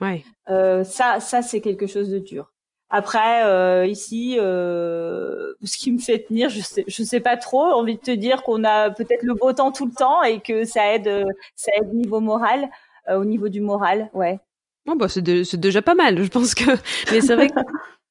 [0.00, 0.24] Ouais.
[0.48, 2.52] Euh, ça, ça c'est quelque chose de dur.
[2.88, 7.64] Après, euh, ici, euh, ce qui me fait tenir, je sais, je sais pas trop.
[7.64, 10.64] Envie de te dire qu'on a peut-être le beau temps tout le temps et que
[10.64, 12.70] ça aide, ça aide niveau moral,
[13.08, 14.38] au niveau du moral, ouais.
[14.86, 16.22] Bon, bah c'est, déjà pas mal.
[16.22, 16.64] Je pense que,
[17.12, 17.54] mais c'est vrai que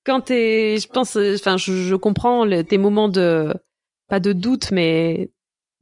[0.05, 3.53] quand t'es, je pense, enfin, je, je comprends tes moments de,
[4.07, 5.29] pas de doute, mais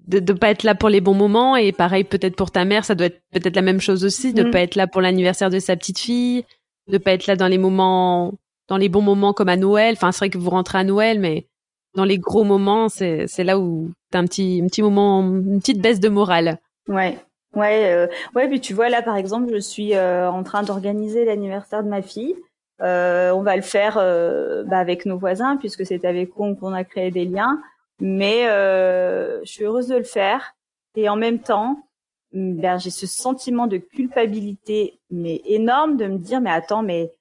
[0.07, 2.83] de ne pas être là pour les bons moments et pareil peut-être pour ta mère
[2.83, 4.51] ça doit être peut-être la même chose aussi de ne mm.
[4.51, 6.43] pas être là pour l'anniversaire de sa petite fille
[6.87, 8.33] de pas être là dans les moments
[8.67, 11.19] dans les bons moments comme à Noël enfin c'est vrai que vous rentrez à Noël
[11.19, 11.47] mais
[11.95, 15.59] dans les gros moments c'est c'est là où t'as un petit un petit moment une
[15.59, 17.17] petite baisse de morale ouais
[17.55, 21.25] ouais euh, ouais puis tu vois là par exemple je suis euh, en train d'organiser
[21.25, 22.35] l'anniversaire de ma fille
[22.81, 26.73] euh, on va le faire euh, bah, avec nos voisins puisque c'est avec eux qu'on
[26.73, 27.61] a créé des liens
[27.99, 30.55] mais euh, je suis heureuse de le faire.
[30.95, 31.87] Et en même temps,
[32.33, 37.11] ben, j'ai ce sentiment de culpabilité, mais énorme, de me dire, mais attends, mais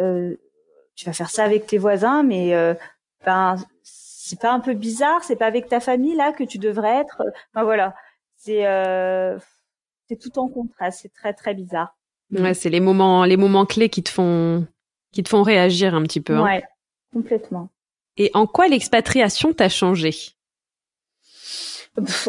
[0.00, 0.36] euh,
[0.94, 2.52] tu vas faire ça avec tes voisins, mais
[3.24, 7.00] ben c'est pas un peu bizarre, c'est pas avec ta famille là que tu devrais
[7.00, 7.22] être?
[7.52, 7.94] Enfin voilà,
[8.36, 8.64] c'est
[10.08, 11.94] c'est tout en contraste, c'est très très bizarre.
[12.32, 14.66] Ouais, c'est les moments les moments clés qui te font
[15.12, 16.36] qui te font réagir un petit peu.
[16.36, 16.44] Hein.
[16.44, 16.62] Ouais,
[17.12, 17.70] complètement.
[18.16, 20.10] Et en quoi l'expatriation t'a changé?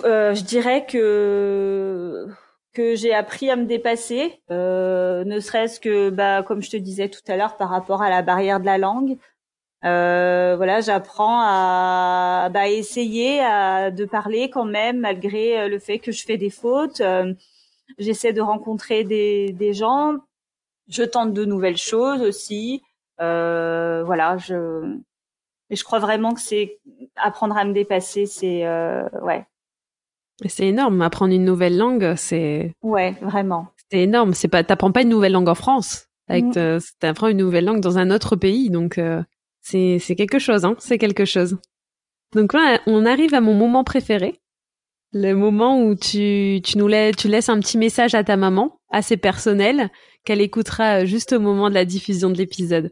[0.04, 2.28] Euh, Je dirais que
[2.74, 7.10] que j'ai appris à me dépasser, euh, ne serait-ce que, bah, comme je te disais
[7.10, 9.18] tout à l'heure, par rapport à la barrière de la langue.
[9.86, 16.12] Euh, voilà, j'apprends à bah, essayer à, de parler quand même malgré le fait que
[16.12, 17.02] je fais des fautes.
[17.98, 20.18] J'essaie de rencontrer des, des gens.
[20.88, 22.84] Je tente de nouvelles choses aussi.
[23.18, 25.00] voilà, je
[25.70, 26.80] et je crois vraiment que c'est
[27.16, 29.46] apprendre à me dépasser, c'est euh, ouais.
[30.46, 31.02] C'est énorme.
[31.02, 32.74] Apprendre une nouvelle langue, c'est.
[32.82, 33.68] Ouais, vraiment.
[33.92, 34.34] C'est énorme.
[34.34, 36.08] C'est pas, t'apprends pas une nouvelle langue en France.
[36.28, 36.80] Avec, mmh.
[37.00, 39.24] t'apprends une nouvelle langue dans un autre pays, donc euh,
[39.62, 40.76] c'est c'est quelque chose, hein.
[40.78, 41.58] C'est quelque chose.
[42.36, 44.40] Donc là, on arrive à mon moment préféré,
[45.12, 48.80] le moment où tu tu nous laisses tu laisses un petit message à ta maman,
[48.92, 49.90] assez personnel,
[50.26, 52.92] qu'elle écoutera juste au moment de la diffusion de l'épisode.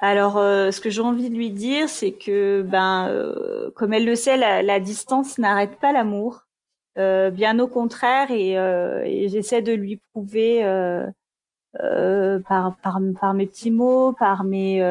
[0.00, 4.04] Alors, euh, ce que j'ai envie de lui dire, c'est que, ben, euh, comme elle
[4.04, 6.42] le sait, la, distance n'arrête pas l'amour.
[6.98, 10.62] Euh, bien au contraire, et, j'essaie de lui prouver
[11.72, 14.82] par, par, par mes petits mots, par mes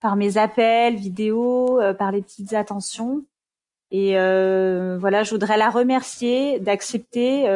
[0.00, 3.24] par mes appels, vidéos, par les petites attentions.
[3.92, 4.14] Et
[4.98, 7.46] voilà, je voudrais la remercier d'accepter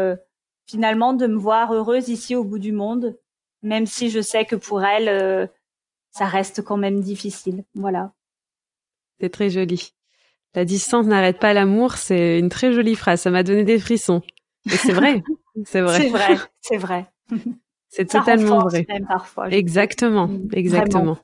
[0.66, 3.16] finalement de me voir heureuse ici au bout du monde,
[3.62, 5.48] même si je sais que pour elle
[6.16, 7.64] ça reste quand même difficile.
[7.74, 8.12] Voilà.
[9.20, 9.92] C'est très joli.
[10.54, 13.20] La distance n'arrête pas l'amour, c'est une très jolie phrase.
[13.20, 14.22] Ça m'a donné des frissons.
[14.64, 15.22] Et c'est vrai.
[15.66, 16.00] c'est vrai.
[16.00, 16.36] C'est vrai.
[16.62, 17.06] C'est vrai.
[17.88, 18.86] C'est totalement vrai.
[18.88, 19.50] Même parfois.
[19.50, 20.30] Exactement.
[20.52, 21.18] Exactement.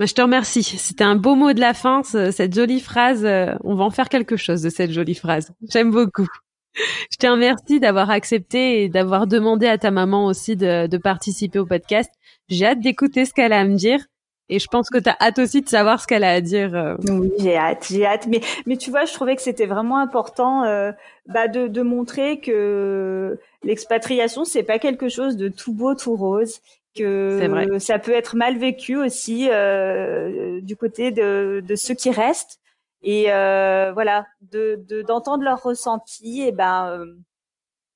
[0.00, 0.62] Je te remercie.
[0.62, 3.24] C'était un beau mot de la fin, cette jolie phrase.
[3.24, 5.52] Euh, on va en faire quelque chose de cette jolie phrase.
[5.70, 6.28] J'aime beaucoup.
[7.10, 11.58] Je te remercie d'avoir accepté et d'avoir demandé à ta maman aussi de, de participer
[11.58, 12.10] au podcast.
[12.48, 14.00] J'ai hâte d'écouter ce qu'elle a à me dire.
[14.48, 16.74] Et je pense que tu as hâte aussi de savoir ce qu'elle a à dire.
[16.74, 16.94] Euh.
[17.08, 18.26] Oui, j'ai hâte, j'ai hâte.
[18.28, 20.92] Mais, mais tu vois, je trouvais que c'était vraiment important euh,
[21.26, 26.60] bah, de, de montrer que l'expatriation, c'est pas quelque chose de tout beau, tout rose.
[26.96, 32.60] Que ça peut être mal vécu aussi euh, du côté de, de ceux qui restent.
[33.02, 37.06] Et voilà, de d'entendre leur ressenti, et ben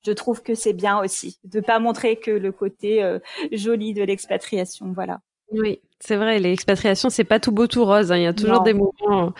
[0.06, 3.18] je trouve que c'est bien aussi de pas montrer que le côté
[3.50, 4.92] joli de l'expatriation.
[4.92, 5.20] Voilà.
[5.52, 6.38] Oui, c'est vrai.
[6.38, 8.12] L'expatriation, c'est pas tout beau tout rose.
[8.12, 8.18] Hein.
[8.18, 9.32] Il y a toujours des moments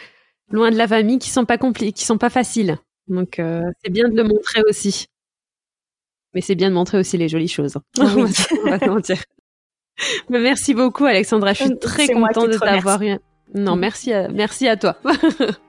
[0.51, 2.79] loin de la famille qui sont pas compliqués, qui sont pas faciles.
[3.07, 5.07] Donc c'est bien de le montrer aussi.
[6.35, 7.77] Mais c'est bien de montrer aussi les jolies choses.
[7.99, 8.33] Oui.
[8.65, 9.23] on va mentir.
[10.29, 11.53] Merci beaucoup, Alexandra.
[11.53, 13.19] Je suis très contente de t'avoir eu.
[13.55, 14.97] Non, merci à, merci à toi.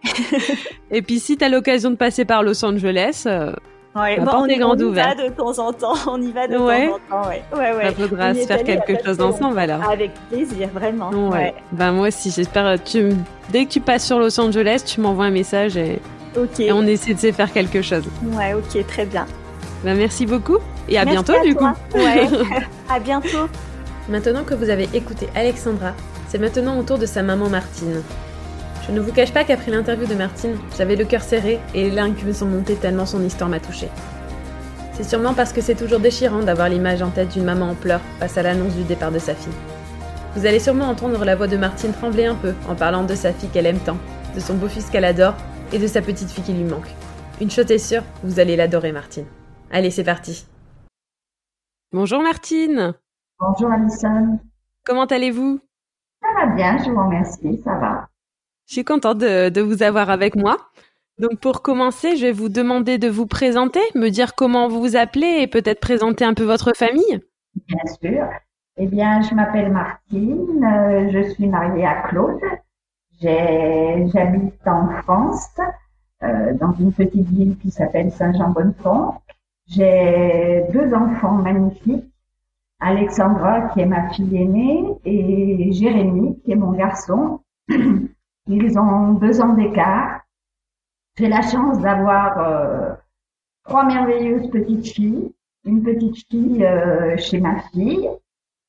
[0.91, 3.51] et puis, si tu as l'occasion de passer par Los Angeles, euh,
[3.95, 4.01] bon,
[4.33, 5.95] on, est on y va de temps en temps.
[6.07, 7.29] On y va de temps en temps.
[7.29, 7.43] Ouais.
[7.53, 7.91] Ouais, ouais.
[7.93, 9.89] Faudra se faire quelque chose ensemble alors.
[9.89, 11.09] Avec plaisir, vraiment.
[11.29, 11.55] Ouais.
[11.71, 12.81] Ben, moi aussi, j'espère.
[12.83, 13.09] Tu,
[13.51, 15.99] dès que tu passes sur Los Angeles, tu m'envoies un message et,
[16.59, 18.03] et on essaie de se faire quelque chose.
[18.37, 19.25] Ouais, ok, très bien.
[19.83, 21.65] Ben, merci beaucoup et à bientôt du coup.
[21.95, 22.27] Ouais.
[22.89, 23.47] à bientôt.
[24.09, 25.93] Maintenant que vous avez écouté Alexandra,
[26.27, 28.01] c'est maintenant au tour de sa maman Martine.
[28.87, 31.91] Je ne vous cache pas qu'après l'interview de Martine, j'avais le cœur serré et les
[31.91, 33.89] larmes me sont montées tellement son histoire m'a touchée.
[34.93, 38.01] C'est sûrement parce que c'est toujours déchirant d'avoir l'image en tête d'une maman en pleurs
[38.19, 39.53] face à l'annonce du départ de sa fille.
[40.35, 43.33] Vous allez sûrement entendre la voix de Martine trembler un peu en parlant de sa
[43.33, 43.97] fille qu'elle aime tant,
[44.33, 45.35] de son beau-fils qu'elle adore
[45.71, 46.89] et de sa petite fille qui lui manque.
[47.39, 49.25] Une chose est sûre, vous allez l'adorer Martine.
[49.71, 50.45] Allez, c'est parti.
[51.91, 52.93] Bonjour Martine.
[53.41, 54.37] Bonjour Alison.
[54.85, 55.59] Comment allez-vous?
[56.21, 58.07] Ça va bien, je vous remercie, ça va.
[58.67, 60.57] Je suis contente de, vous avoir avec moi.
[61.17, 64.95] Donc pour commencer, je vais vous demander de vous présenter, me dire comment vous vous
[64.95, 67.19] appelez et peut-être présenter un peu votre famille.
[67.67, 68.27] Bien sûr.
[68.77, 72.39] Eh bien, je m'appelle Martine, euh, je suis mariée à Claude.
[73.21, 75.49] J'habite en France,
[76.21, 79.15] euh, dans une petite ville qui s'appelle Saint-Jean-Bonnefond.
[79.65, 82.10] J'ai deux enfants magnifiques
[82.81, 87.39] Alexandra, qui est ma fille aînée, et Jérémy, qui est mon garçon.
[88.47, 90.21] Ils ont deux ans d'écart.
[91.17, 92.93] J'ai la chance d'avoir euh,
[93.65, 95.31] trois merveilleuses petites filles.
[95.63, 98.09] Une petite fille euh, chez ma fille,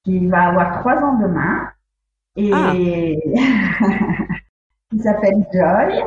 [0.05, 1.71] qui va avoir trois ans demain,
[2.37, 2.75] et ah.
[4.91, 6.05] qui s'appelle Joy.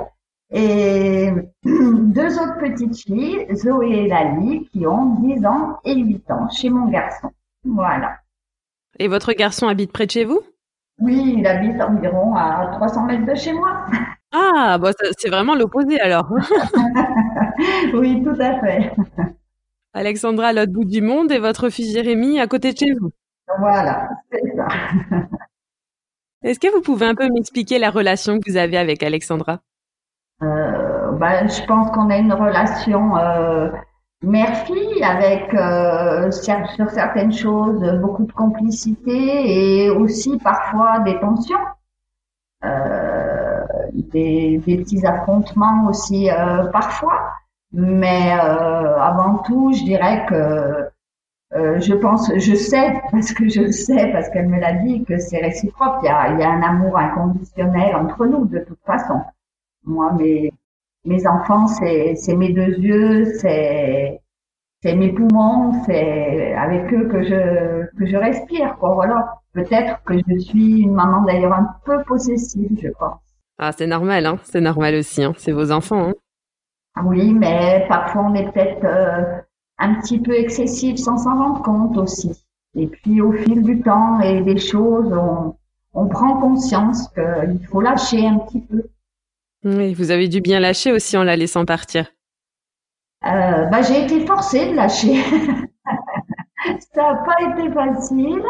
[0.51, 1.31] Et
[1.63, 6.69] deux autres petites filles, Zoé et Lali, qui ont 10 ans et 8 ans chez
[6.69, 7.31] mon garçon.
[7.65, 8.17] Voilà.
[8.99, 10.41] Et votre garçon habite près de chez vous?
[10.99, 13.85] Oui, il habite environ à 300 mètres de chez moi.
[14.31, 16.29] Ah, bon, c'est vraiment l'opposé alors.
[17.93, 18.93] oui, tout à fait.
[19.93, 23.11] Alexandra à l'autre bout du monde et votre fils Jérémy à côté de chez vous.
[23.59, 24.67] Voilà, c'est ça.
[26.43, 29.59] Est-ce que vous pouvez un peu m'expliquer la relation que vous avez avec Alexandra?
[30.43, 33.69] Euh, ben, Je pense qu'on a une relation euh,
[34.23, 41.57] mère-fille avec euh, sur certaines choses beaucoup de complicité et aussi parfois des tensions,
[42.63, 47.31] euh, des, petits affrontements aussi euh, parfois.
[47.73, 50.89] Mais euh, avant tout, je dirais que
[51.53, 55.17] euh, je pense, je sais parce que je sais parce qu'elle me l'a dit que
[55.19, 55.97] c'est réciproque.
[56.03, 59.21] Il y, a, il y a un amour inconditionnel entre nous de toute façon.
[59.83, 60.51] Moi, mais
[61.05, 64.21] mes enfants, c'est, c'est mes deux yeux, c'est,
[64.81, 68.93] c'est mes poumons, c'est avec eux que je, que je respire, quoi.
[68.95, 69.39] Voilà.
[69.53, 73.21] Peut-être que je suis une maman d'ailleurs un peu possessive, je pense.
[73.57, 74.37] Ah, c'est normal, hein.
[74.43, 75.33] C'est normal aussi, hein.
[75.37, 76.13] C'est vos enfants, hein.
[77.03, 79.41] Oui, mais parfois on est peut-être euh,
[79.79, 82.31] un petit peu excessif sans s'en rendre compte aussi.
[82.73, 85.55] Et puis au fil du temps et des choses, on,
[85.93, 88.83] on prend conscience qu'il faut lâcher un petit peu.
[89.65, 92.05] Oui, vous avez dû bien lâcher aussi en la laissant partir.
[93.25, 95.23] Euh, bah, j'ai été forcée de lâcher.
[96.93, 98.43] ça n'a pas été facile.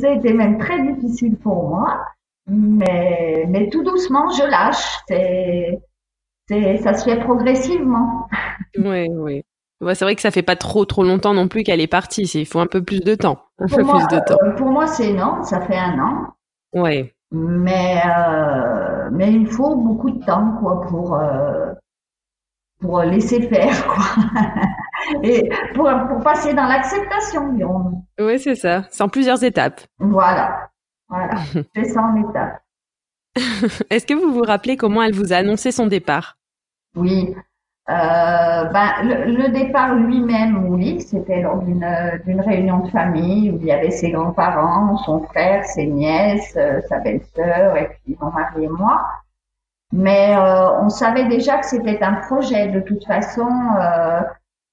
[0.00, 2.04] Ça a été même très difficile pour moi.
[2.46, 4.98] Mais, mais tout doucement, je lâche.
[5.08, 8.28] C'est, ça se fait progressivement.
[8.76, 9.42] Oui, oui.
[9.94, 12.22] c'est vrai que ça fait pas trop trop longtemps non plus qu'elle est partie.
[12.22, 13.40] Il faut un peu plus de temps.
[13.58, 14.38] Un pour peu moi, plus de temps.
[14.44, 15.42] Euh, pour moi, c'est énorme.
[15.42, 16.34] Ça fait un an.
[16.74, 17.10] Oui.
[17.30, 21.72] Mais euh, mais il faut beaucoup de temps quoi pour euh,
[22.80, 24.04] pour laisser faire quoi.
[25.22, 27.54] Et pour, pour passer dans l'acceptation,
[28.18, 28.84] Oui, c'est ça.
[28.90, 29.80] C'est en plusieurs étapes.
[29.98, 30.68] Voilà.
[31.08, 31.34] Voilà.
[31.74, 32.60] C'est ça en étapes.
[33.90, 36.36] Est-ce que vous vous rappelez comment elle vous a annoncé son départ?
[36.96, 37.34] Oui.
[37.90, 43.72] Euh, ben, le, départ lui-même, oui, c'était lors d'une réunion de famille où il y
[43.72, 48.68] avait ses grands-parents, son frère, ses nièces, euh, sa belle-sœur et puis mon mari et
[48.68, 49.00] moi.
[49.92, 52.68] Mais euh, on savait déjà que c'était un projet.
[52.68, 53.48] De toute façon,
[53.80, 54.20] euh,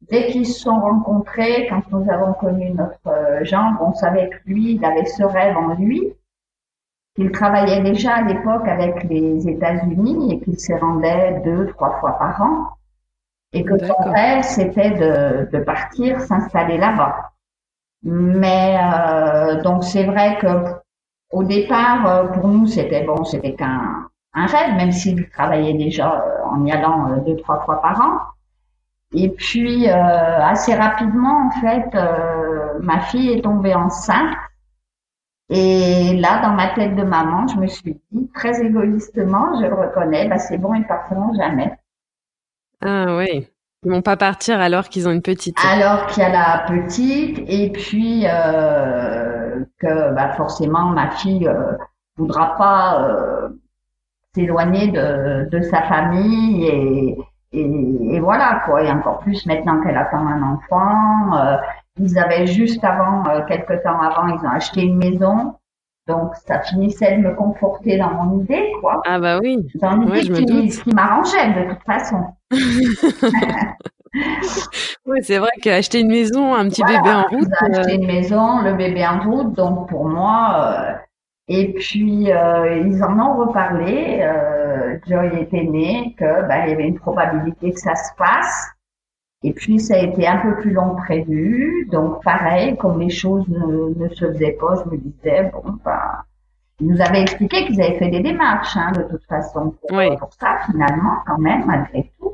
[0.09, 4.37] dès qu'ils se sont rencontrés, quand nous avons connu notre euh, gendre, on savait que
[4.45, 6.13] lui, il avait ce rêve en lui.
[7.15, 12.17] qu'il travaillait déjà à l'époque avec les États-Unis et qu'il s'y rendait deux, trois fois
[12.19, 12.75] par an.
[13.55, 17.31] Et que son rêve, c'était de, de partir s'installer là-bas.
[18.03, 20.47] Mais euh, donc c'est vrai que
[21.31, 26.13] au départ, euh, pour nous, c'était bon, c'était qu'un un rêve, même s'il travaillait déjà
[26.13, 28.19] euh, en y allant euh, deux, trois fois par an.
[29.13, 31.95] Et puis, assez rapidement, en fait,
[32.81, 34.35] ma fille est tombée enceinte.
[35.49, 39.73] Et là, dans ma tête de maman, je me suis dit, très égoïstement, je le
[39.73, 41.71] reconnais, bah, c'est bon, ils partiront jamais.
[42.81, 43.47] Ah oui.
[43.83, 45.57] Ils vont pas partir alors qu'ils ont une petite.
[45.63, 51.73] Alors qu'il y a la petite et puis euh, que bah, forcément ma fille euh,
[52.17, 53.49] voudra pas euh,
[54.33, 57.17] s'éloigner de, de sa famille et,
[57.51, 58.83] et, voilà quoi.
[58.83, 61.37] Et encore plus maintenant qu'elle attend un enfant.
[61.37, 61.57] Euh,
[61.99, 65.55] ils avaient juste avant, euh, quelques temps avant, ils ont acheté une maison.
[66.07, 69.01] Donc, ça finissait de me conforter dans mon idée, quoi.
[69.05, 69.65] Ah bah oui.
[69.75, 72.17] Dans l'idée qui, qui m'arrangeait de toute façon.
[75.05, 77.49] oui, c'est vrai qu'acheter une maison, un petit bébé en route.
[77.59, 80.55] Acheter euh, une maison, le bébé en route, donc pour moi.
[80.57, 80.93] Euh,
[81.47, 84.19] et puis euh, ils en ont reparlé.
[84.21, 88.74] Euh, Joy était né, que ben, il y avait une probabilité que ça se passe.
[89.45, 91.87] Et puis ça a été un peu plus long que prévu.
[91.91, 96.23] Donc pareil, comme les choses ne, ne se faisaient pas, je me disais bon ben.
[96.81, 100.33] Ils nous avaient expliqué qu'ils avaient fait des démarches, hein, de toute façon, pour, pour
[100.33, 102.33] ça, finalement, quand même, malgré tout.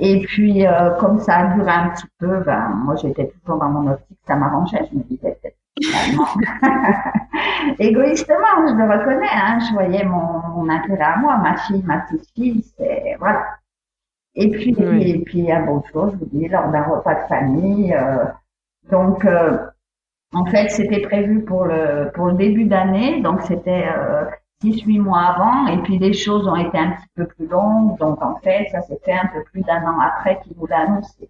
[0.00, 3.68] Et puis, euh, comme ça a duré un petit peu, ben, moi, j'étais toujours dans
[3.68, 4.88] mon optique, ça m'arrangeait.
[4.90, 5.56] Je me disais peut-être
[7.78, 11.98] Égoïstement, je le reconnais, hein, je voyais mon, mon, intérêt à moi, ma fille, ma
[11.98, 13.44] petite fille, c'est, voilà.
[14.34, 17.22] Et puis, et puis, il y a d'autres choses, je vous dis, lors d'un repas
[17.22, 18.24] de famille, euh,
[18.90, 19.58] donc, euh,
[20.34, 24.24] en fait, c'était prévu pour le, pour le début d'année, donc c'était, euh,
[24.62, 27.98] six, huit mois avant, et puis les choses ont été un petit peu plus longues,
[27.98, 30.80] donc en fait, ça s'est fait un peu plus d'un an après qu'il vous l'a
[30.80, 31.28] annoncé.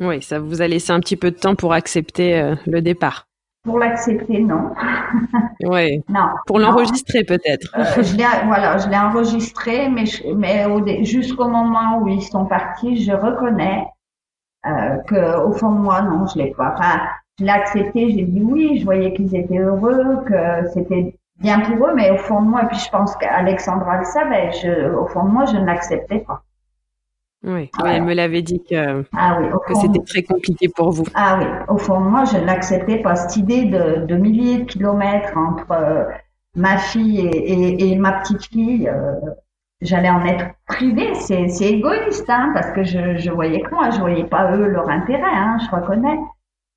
[0.00, 3.26] Oui, ça vous a laissé un petit peu de temps pour accepter euh, le départ.
[3.62, 4.70] Pour l'accepter, non.
[5.64, 6.02] oui.
[6.08, 6.28] Non.
[6.46, 7.68] Pour l'enregistrer peut-être.
[7.76, 10.04] Euh, je voilà, je l'ai enregistré, mais,
[10.34, 13.84] mais jusqu'au moment où ils sont partis, je reconnais
[14.66, 16.74] euh, que au fond de moi, non, je l'ai pas.
[16.74, 17.00] Enfin,
[17.38, 21.86] je l'ai accepté, j'ai dit oui, je voyais qu'ils étaient heureux, que c'était bien pour
[21.86, 25.06] eux, mais au fond de moi, et puis je pense qu'Alexandra le savait, je, au
[25.06, 26.42] fond de moi, je ne l'acceptais pas.
[27.42, 31.04] Oui, elle me l'avait dit que, ah oui, que c'était très compliqué pour vous.
[31.14, 33.16] Ah oui, au fond moi, je ne l'acceptais pas.
[33.16, 36.04] Cette idée de, de, milliers de kilomètres entre euh,
[36.54, 39.14] ma fille et, et, ma petite fille, euh,
[39.80, 41.14] j'allais en être privée.
[41.14, 44.90] C'est, égoïste, hein, parce que je, je voyais que moi, je voyais pas eux leur
[44.90, 46.18] intérêt, hein, je reconnais.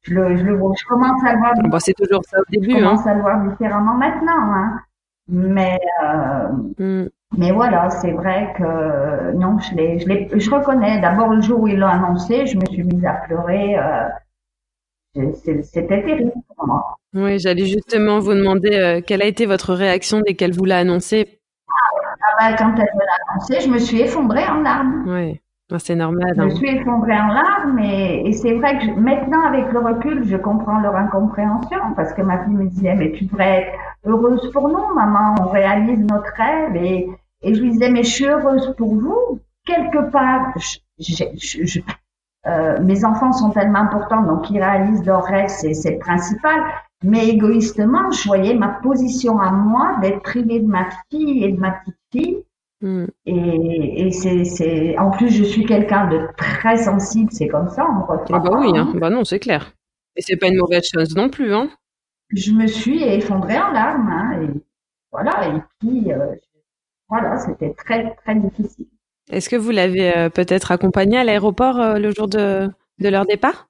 [0.03, 1.53] Je le, je le vois, je commence à le voir.
[1.65, 2.71] Bah, c'est toujours ça au début.
[2.71, 3.11] Je commence hein.
[3.11, 4.79] à le voir différemment maintenant, hein.
[5.27, 6.47] Mais, euh,
[6.77, 7.09] mm.
[7.37, 11.01] Mais voilà, c'est vrai que non, je l'ai, je je reconnais.
[11.01, 13.77] D'abord le jour où il l'a annoncé, je me suis mise à pleurer.
[13.77, 14.09] Euh,
[15.33, 16.97] c'était terrible pour moi.
[17.13, 20.79] Oui, j'allais justement vous demander euh, quelle a été votre réaction dès qu'elle vous l'a
[20.79, 21.39] annoncé?
[21.69, 25.03] Ah, bah, quand elle me l'a annoncé, je me suis effondrée en larmes.
[25.07, 25.39] Oui.
[25.71, 26.33] Ah, c'est normal.
[26.35, 26.55] Je me hein.
[26.55, 30.79] suis effondrée en larmes et, et c'est vrai que maintenant, avec le recul, je comprends
[30.79, 33.73] leur incompréhension parce que ma fille me disait, mais tu devrais être
[34.05, 37.09] heureuse pour nous, maman, on réalise notre rêve et,
[37.43, 39.39] et je lui disais, mais je suis heureuse pour vous.
[39.65, 40.53] Quelque part,
[40.99, 41.79] je, je,
[42.47, 46.61] euh, mes enfants sont tellement importants, donc ils réalisent leurs rêves, c'est, c'est le principal.
[47.03, 51.59] Mais égoïstement, je voyais ma position à moi d'être privée de ma fille et de
[51.59, 52.43] ma petite fille
[52.83, 53.05] Mm.
[53.25, 57.85] Et, et c'est, en plus, je suis quelqu'un de très sensible, c'est comme ça.
[57.85, 58.93] On ah bah oui, hein.
[58.95, 59.73] bah non, c'est clair.
[60.17, 61.69] Et c'est pas une mauvaise chose non plus, hein.
[62.29, 64.61] Je me suis effondrée en larmes, hein, et
[65.11, 65.47] voilà.
[65.47, 66.35] Et puis, euh,
[67.13, 68.87] voilà, c'était très très difficile.
[69.31, 72.67] Est-ce que vous l'avez euh, peut-être accompagné à l'aéroport euh, le jour de,
[72.99, 73.69] de leur départ?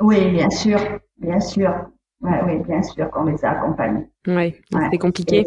[0.00, 0.80] Oui, bien sûr,
[1.18, 1.70] bien sûr.
[2.22, 4.06] Ouais, oui, bien sûr qu'on les a accompagnés.
[4.26, 5.44] Oui, c'était compliqué.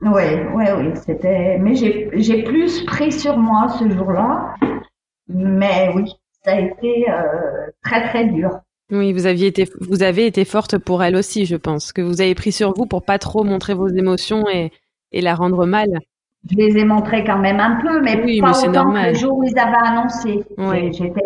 [0.00, 0.22] Oui,
[0.54, 1.58] oui, oui, c'était.
[1.58, 4.54] Mais j'ai plus pris sur moi ce jour-là.
[5.28, 6.12] Mais oui,
[6.44, 8.50] ça a été euh, très très dur.
[8.92, 12.20] Oui, vous aviez été, vous avez été forte pour elle aussi, je pense, que vous
[12.20, 14.70] avez pris sur vous pour pas trop montrer vos émotions et,
[15.12, 15.88] et la rendre mal.
[16.48, 19.06] Je les ai montrées quand même un peu, mais oui, pas mais autant normal.
[19.06, 20.44] que le jour où ils avaient annoncé.
[20.92, 21.22] J'étais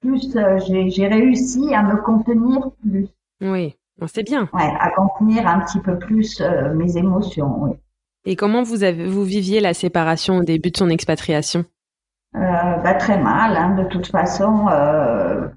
[0.00, 0.58] plus, euh,
[0.88, 3.06] j'ai réussi à me contenir plus.
[3.42, 3.76] Oui,
[4.06, 4.48] c'est bien.
[4.52, 7.64] Ouais, à contenir un petit peu plus euh, mes émotions.
[7.64, 7.70] Oui.
[8.24, 11.64] Et comment vous, avez, vous viviez la séparation au début de son expatriation?
[12.36, 14.68] Euh, bah, Très mal, hein, de toute façon.
[14.70, 15.48] Euh,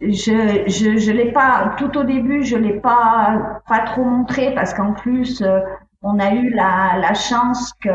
[0.00, 4.72] je je je l'ai pas tout au début, je l'ai pas pas trop montré parce
[4.72, 5.60] qu'en plus euh,
[6.02, 7.90] on a eu la la chance que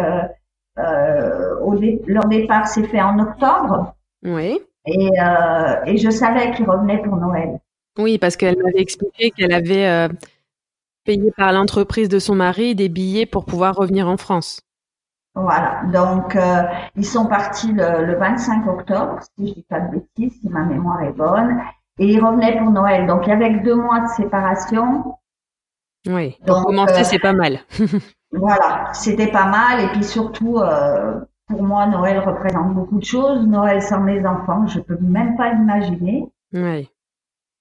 [0.78, 1.76] euh, au
[2.08, 3.96] leur départ s'est fait en octobre.
[4.24, 4.60] Oui.
[4.86, 7.60] Et euh, et je savais qu'ils revenaient pour Noël.
[7.98, 10.10] Oui, parce qu'elle m'avait expliqué qu'elle avait euh,
[11.06, 14.62] payé par l'entreprise de son mari des billets pour pouvoir revenir en France.
[15.34, 16.38] Voilà, donc
[16.96, 20.64] ils sont partis le, le 25 octobre, si je dis pas de bêtises, si ma
[20.64, 21.60] mémoire est bonne,
[22.00, 23.06] et ils revenaient pour Noël.
[23.06, 25.18] Donc il y avait deux mois de séparation.
[26.08, 27.60] Oui, pour Donc, commencer, euh, c'est pas mal.
[28.32, 29.82] voilà, c'était pas mal.
[29.82, 33.46] Et puis surtout, euh, pour moi, Noël représente beaucoup de choses.
[33.48, 36.30] Noël sans mes enfants, je peux même pas l'imaginer.
[36.54, 36.90] Oui.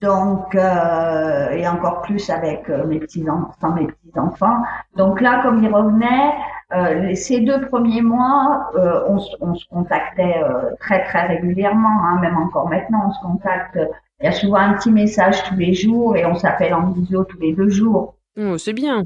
[0.04, 4.62] Donc, euh, et encore plus avec euh, mes petits enfants, mes petits enfants.
[4.96, 6.34] Donc là, comme ils revenaient,
[6.74, 10.42] euh, ces deux premiers mois, euh, on, on, se contactait
[10.80, 13.78] très très régulièrement, hein, même encore maintenant, on se contacte.
[14.20, 17.24] Il y a souvent un petit message tous les jours et on s'appelle en visio
[17.24, 18.14] tous les deux jours.
[18.38, 19.04] Oh, c'est bien.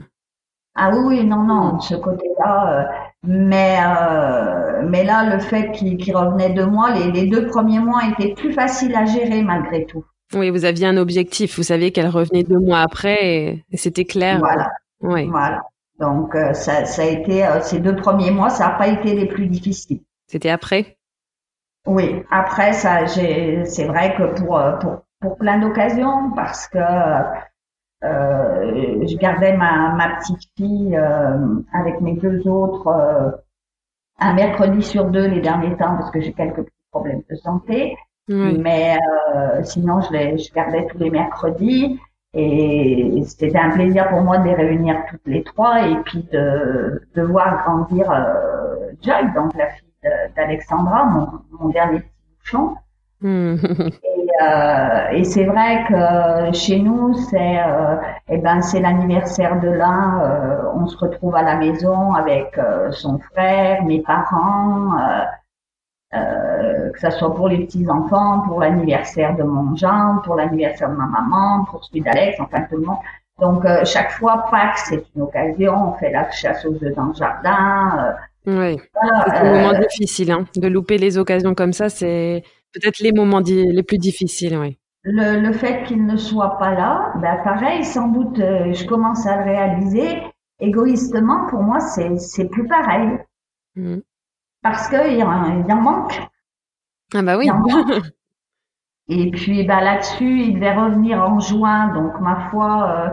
[0.74, 2.88] Ah oui, oui, non, non, de ce côté-là.
[3.24, 3.76] mais
[4.84, 8.52] mais là, le fait qu'ils revenaient deux mois, les, les deux premiers mois étaient plus
[8.52, 10.04] faciles à gérer malgré tout.
[10.34, 11.56] Oui, vous aviez un objectif.
[11.56, 14.38] Vous saviez qu'elle revenait deux mois après et, c'était clair.
[14.38, 14.70] Voilà.
[15.00, 15.26] Oui.
[15.26, 15.62] Voilà.
[15.98, 19.14] Donc euh, ça, ça a été euh, ces deux premiers mois, ça n'a pas été
[19.14, 20.00] les plus difficiles.
[20.26, 20.96] C'était après?
[21.86, 26.78] Oui, après ça, j'ai, c'est vrai que pour euh, pour pour plein d'occasions, parce que
[26.78, 27.22] euh,
[28.02, 30.96] je gardais ma ma petite fille
[31.72, 32.88] avec mes deux autres
[34.18, 37.96] un mercredi sur deux les derniers temps parce que j'ai quelques problèmes de santé.
[38.28, 38.98] Mais
[39.34, 41.98] euh, sinon, je, les, je gardais tous les mercredis.
[42.34, 47.02] Et c'était un plaisir pour moi de les réunir toutes les trois et puis de,
[47.14, 49.88] de voir grandir euh, Joy, donc la fille
[50.36, 51.26] d'Alexandra, mon,
[51.58, 52.74] mon, dernier petit bouchon.
[53.24, 57.96] Et, euh, et c'est vrai que chez nous, c'est euh,
[58.28, 60.20] eh ben c'est l'anniversaire de l'un.
[60.22, 64.92] Euh, on se retrouve à la maison avec euh, son frère, mes parents.
[66.10, 70.94] Que ça soit pour les petits enfants, pour l'anniversaire de mon gendre, pour l'anniversaire de
[70.96, 72.96] ma maman, pour celui d'Alex, enfin tout le monde.
[73.38, 77.14] Donc chaque fois Pâques c'est une occasion, on fait la chasse aux œufs dans le
[77.14, 78.14] jardin.
[78.46, 78.80] Oui,
[79.26, 80.44] c'est un moment difficile, hein.
[80.56, 82.42] de louper les occasions comme ça, c'est
[82.72, 84.78] peut-être les moments les plus difficiles, oui.
[85.04, 89.36] Le, le fait qu'il ne soit pas là, ben pareil, sans doute, je commence à
[89.36, 90.22] le réaliser.
[90.60, 93.18] Égoïstement, pour moi, c'est plus pareil.
[93.76, 93.98] Mmh
[94.62, 96.20] parce qu'il y, en manque.
[97.14, 97.48] Ah bah oui.
[99.08, 103.08] Et puis bah là-dessus, il devait revenir en juin, donc ma foi, euh,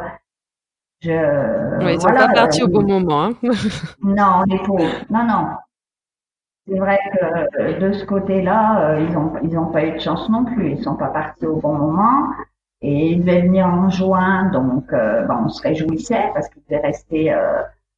[1.01, 1.85] je.
[1.85, 3.25] Oui, ils sont pas partis au bon moment.
[3.25, 3.33] Hein.
[4.01, 5.05] non, les pauvres.
[5.09, 5.47] Non, non.
[6.68, 9.99] C'est vrai que euh, de ce côté-là, euh, ils ont ils ont pas eu de
[9.99, 10.72] chance non plus.
[10.72, 12.30] Ils sont pas partis au bon moment.
[12.82, 17.34] Et ils devaient venir en juin, donc bah, on se réjouissait parce qu'ils devaient rester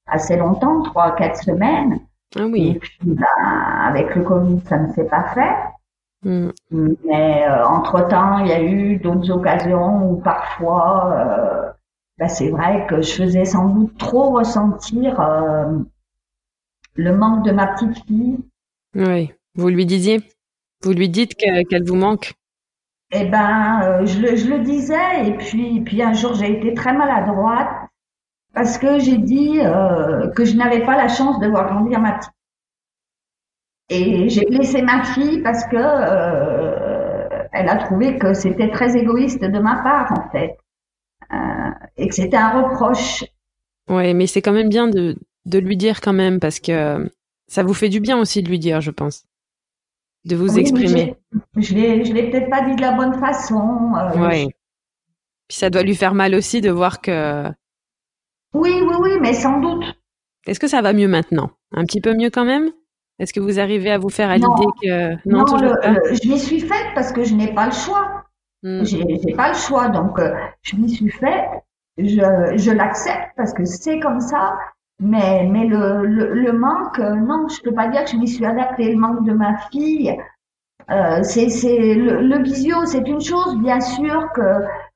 [0.06, 2.00] assez longtemps, trois quatre semaines.
[2.38, 2.72] Ah oui.
[2.76, 3.26] Et puis, bah,
[3.86, 5.56] avec le Covid, ça ne s'est pas fait.
[6.24, 6.50] Mm.
[7.06, 11.72] Mais euh, entre-temps, il y a eu d'autres occasions où parfois, euh,
[12.18, 15.80] bah, c'est vrai que je faisais sans doute trop ressentir euh,
[16.96, 18.40] le manque de ma petite fille.
[18.98, 20.22] Oui, vous lui disiez?
[20.84, 22.34] Vous lui dites qu'elle vous manque?
[23.12, 26.94] Eh ben, je, le, je le disais, et puis, puis un jour, j'ai été très
[26.94, 27.70] maladroite
[28.54, 32.14] parce que j'ai dit euh, que je n'avais pas la chance de voir grandir ma
[32.14, 32.34] petite.
[33.90, 39.44] Et j'ai blessé ma fille parce que euh, elle a trouvé que c'était très égoïste
[39.44, 40.58] de ma part en fait,
[41.32, 43.24] euh, et que c'était un reproche.
[43.90, 47.10] Oui, mais c'est quand même bien de, de lui dire quand même parce que
[47.48, 49.26] ça vous fait du bien aussi de lui dire, je pense,
[50.26, 51.16] de vous exprimer.
[51.56, 53.92] Je l'ai, je l'ai peut-être pas dit de la bonne façon.
[54.18, 54.50] oui.
[55.48, 57.50] Puis ça doit lui faire mal aussi de voir que
[58.54, 59.84] oui, oui, oui, mais sans doute.
[60.46, 61.52] Est-ce que ça va mieux maintenant?
[61.74, 62.72] Un petit peu mieux quand même?
[63.20, 64.48] Est-ce que vous arrivez à vous faire à l'idée
[64.82, 68.24] que non, non je m'y suis faite parce que je n'ai pas le choix.
[68.64, 71.46] Je J'ai pas le choix, donc euh, je m'y suis faite.
[71.98, 74.54] Je, je l'accepte parce que c'est comme ça.
[75.00, 78.28] Mais mais le, le, le manque, euh, non, je peux pas dire que je m'y
[78.28, 78.92] suis adaptée.
[78.94, 80.16] Le manque de ma fille,
[80.92, 81.48] euh, c'est
[81.96, 84.42] le, le visio, c'est une chose, bien sûr que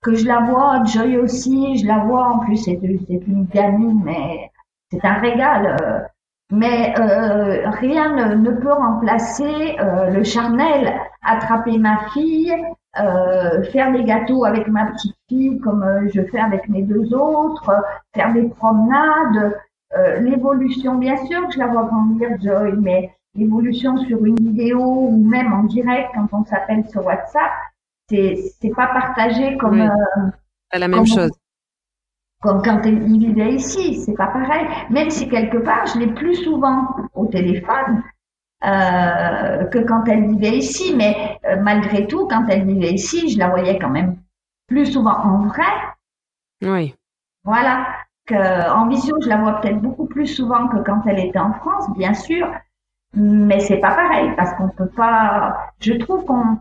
[0.02, 2.28] que je la vois, Joy aussi, je la vois.
[2.34, 2.80] En plus, c'est
[3.28, 4.52] une gamine, mais
[4.92, 5.78] c'est un régal.
[5.82, 6.00] Euh.
[6.52, 10.94] mais euh, rien ne, ne, peut remplacer euh, le charnel.
[11.24, 12.54] Attraper ma fille,
[13.00, 17.72] euh, faire des gâteaux avec ma petite fille comme je fais avec mes deux autres,
[18.16, 19.56] faire des promenades.
[20.20, 25.52] L'évolution, bien sûr, je la vois grandir, Joy, mais l'évolution sur une vidéo ou même
[25.54, 27.52] en direct quand on s'appelle sur WhatsApp,
[28.10, 29.78] c'est c'est pas partagé comme
[30.72, 31.32] pas la même chose
[32.42, 34.68] comme quand il vivait ici, c'est pas pareil.
[34.90, 38.04] Même si quelque part, je l'ai plus souvent au téléphone
[38.66, 43.38] euh, que quand elle vivait ici, mais euh, malgré tout, quand elle vivait ici, je
[43.38, 44.18] la voyais quand même
[44.68, 45.72] plus souvent en vrai.
[46.64, 46.96] Oui.
[47.44, 47.86] Voilà.
[48.32, 51.54] Que, en visio, je la vois peut-être beaucoup plus souvent que quand elle était en
[51.54, 52.48] France, bien sûr,
[53.14, 55.58] mais c'est pas pareil parce qu'on peut pas.
[55.80, 56.58] Je trouve qu'on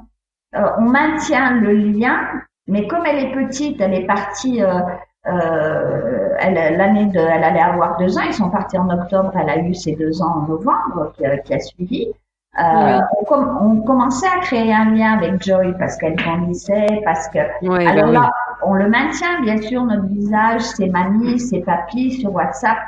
[0.56, 2.18] euh, on maintient le lien,
[2.66, 7.98] mais comme elle est petite, elle est partie euh, elle, l'année de, elle allait avoir
[7.98, 8.22] deux ans.
[8.26, 9.32] Ils sont partis en octobre.
[9.38, 12.12] Elle a eu ses deux ans en novembre qui, qui a suivi.
[12.58, 12.98] Euh,
[13.30, 18.06] on, on, commençait à créer un lien avec Joy parce qu'elle grandissait, parce que alors
[18.06, 18.30] bah là,
[18.62, 22.78] on le maintient bien sûr notre visage, ses mamies, ses papis sur WhatsApp,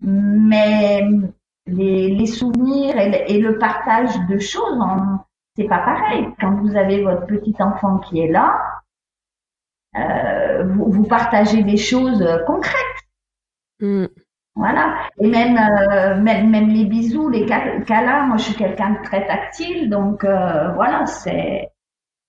[0.00, 1.06] mais
[1.66, 4.78] les, les souvenirs et le, et le, partage de choses,
[5.56, 6.28] c'est pas pareil.
[6.40, 8.58] Quand vous avez votre petit enfant qui est là,
[9.96, 12.74] euh, vous, vous, partagez des choses euh, concrètes.
[13.80, 14.06] Mm.
[14.58, 15.08] Voilà.
[15.20, 19.24] Et même, euh, même, même les bisous, les câlins, moi je suis quelqu'un de très
[19.26, 21.70] tactile, donc euh, voilà, c'est.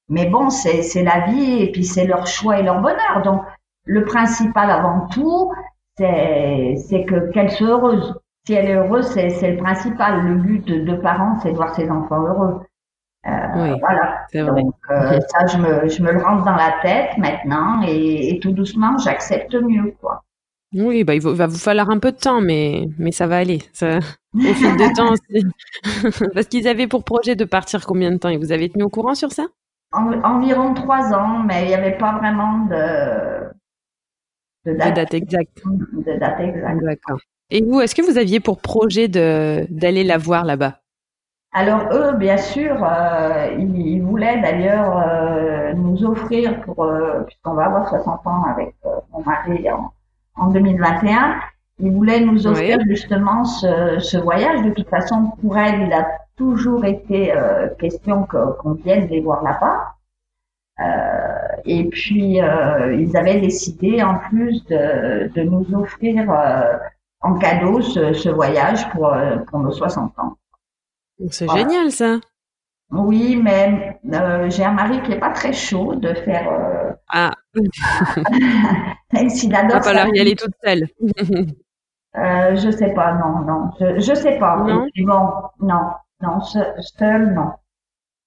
[0.10, 3.22] Mais bon, c'est la vie et puis c'est leur choix et leur bonheur.
[3.24, 3.41] Donc
[3.86, 5.51] le principal avant tout,
[5.97, 8.16] c'est que qu'elle soit heureuse.
[8.45, 10.26] Si elle est heureuse, c'est le principal.
[10.26, 12.62] Le but de, parents, c'est de voir ses enfants heureux.
[13.28, 14.26] Euh, oui, voilà.
[14.34, 18.39] Donc euh, ça, je me, je me le rentre dans la tête maintenant et, et
[18.39, 20.24] tout doucement, j'accepte mieux, quoi.
[20.74, 23.60] Oui, bah, il va vous falloir un peu de temps, mais, mais ça va aller.
[23.74, 23.97] Ça,
[24.36, 26.24] au fil de temps aussi.
[26.34, 28.89] Parce qu'ils avaient pour projet de partir combien de temps Et vous avez tenu au
[28.89, 29.47] courant sur ça?
[29.91, 33.49] Environ trois ans, mais il n'y avait pas vraiment de,
[34.65, 35.63] de, date, de date exacte.
[35.65, 36.83] De date exacte.
[36.83, 37.19] D'accord.
[37.49, 40.79] Et vous, est-ce que vous aviez pour projet de d'aller la voir là-bas?
[41.51, 47.65] Alors eux, bien sûr, euh, ils, voulaient d'ailleurs euh, nous offrir, pour euh, puisqu'on va
[47.65, 48.75] avoir 60 ans avec
[49.11, 49.91] mon mari en,
[50.35, 51.39] en, 2021,
[51.80, 54.63] ils voulaient nous offrir justement ce, ce, voyage.
[54.63, 57.34] De toute façon, pour elle, il a toujours été
[57.80, 59.95] question qu'on vienne les voir là-bas.
[61.65, 66.30] et puis, ils avaient décidé en plus de, de nous offrir
[67.21, 69.13] en cadeau ce, ce voyage pour,
[69.47, 70.36] pour nos 60 ans.
[71.30, 72.19] C'est génial ça.
[72.91, 76.49] Oui, mais euh, j'ai un mari qui est pas très chaud de faire.
[76.49, 76.91] Euh...
[77.09, 77.34] Ah.
[79.13, 79.77] Même s'il adore.
[79.77, 80.88] Va falloir y aller toute seule.
[82.18, 84.57] euh, je sais pas, non, non, je, je sais pas.
[84.57, 84.88] Non?
[84.97, 85.30] bon,
[85.60, 85.91] non,
[86.22, 87.51] non, seul, non.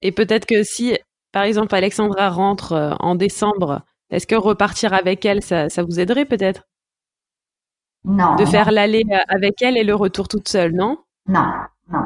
[0.02, 0.96] Et peut-être que si,
[1.32, 5.98] par exemple, Alexandra rentre euh, en décembre, est-ce que repartir avec elle, ça, ça vous
[5.98, 6.68] aiderait peut-être?
[8.04, 8.36] Non.
[8.36, 10.98] De faire l'aller euh, avec elle et le retour toute seule, non?
[11.26, 11.46] Non,
[11.90, 12.04] non.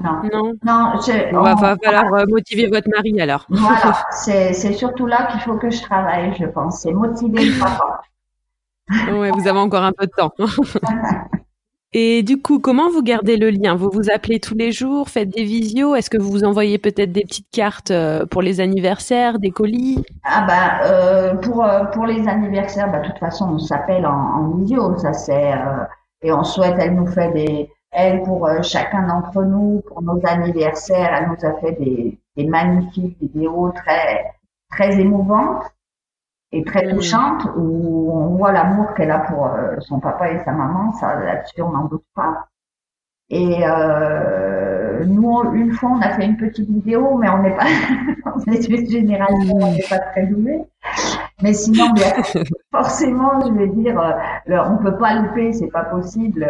[0.00, 0.22] Non.
[0.32, 0.54] Non?
[0.62, 0.92] non
[1.32, 3.46] on, va, va falloir motiver votre mari alors.
[3.48, 6.82] Voilà, c'est, c'est surtout là qu'il faut que je travaille, je pense.
[6.82, 8.00] C'est motiver le papa.
[8.90, 10.32] Ouais, vous avez encore un peu de temps.
[11.94, 13.74] Et du coup, comment vous gardez le lien?
[13.74, 15.94] Vous vous appelez tous les jours, faites des visios?
[15.94, 20.04] Est-ce que vous vous envoyez peut-être des petites cartes euh, pour les anniversaires, des colis?
[20.22, 24.50] Ah bah euh, pour pour les anniversaires, bah de toute façon on s'appelle en, en
[24.58, 25.54] visio, ça c'est
[26.20, 30.20] et on souhaite, elle nous fait des elle, pour euh, chacun d'entre nous, pour nos
[30.24, 34.30] anniversaires, elle nous a fait des, des magnifiques vidéos très,
[34.70, 35.64] très émouvantes
[36.52, 36.96] et très mm.
[36.96, 40.92] touchantes où on voit l'amour qu'elle a pour euh, son papa et sa maman.
[40.94, 42.48] Ça, là-dessus, on n'en doute pas.
[43.30, 47.66] Et euh, nous, une fois, on a fait une petite vidéo, mais on n'est pas,
[48.34, 50.64] on est généralement, on n'est pas très doué.
[51.42, 52.12] Mais sinon, bien,
[52.72, 56.46] forcément, je vais dire, euh, on peut pas louper, c'est pas possible.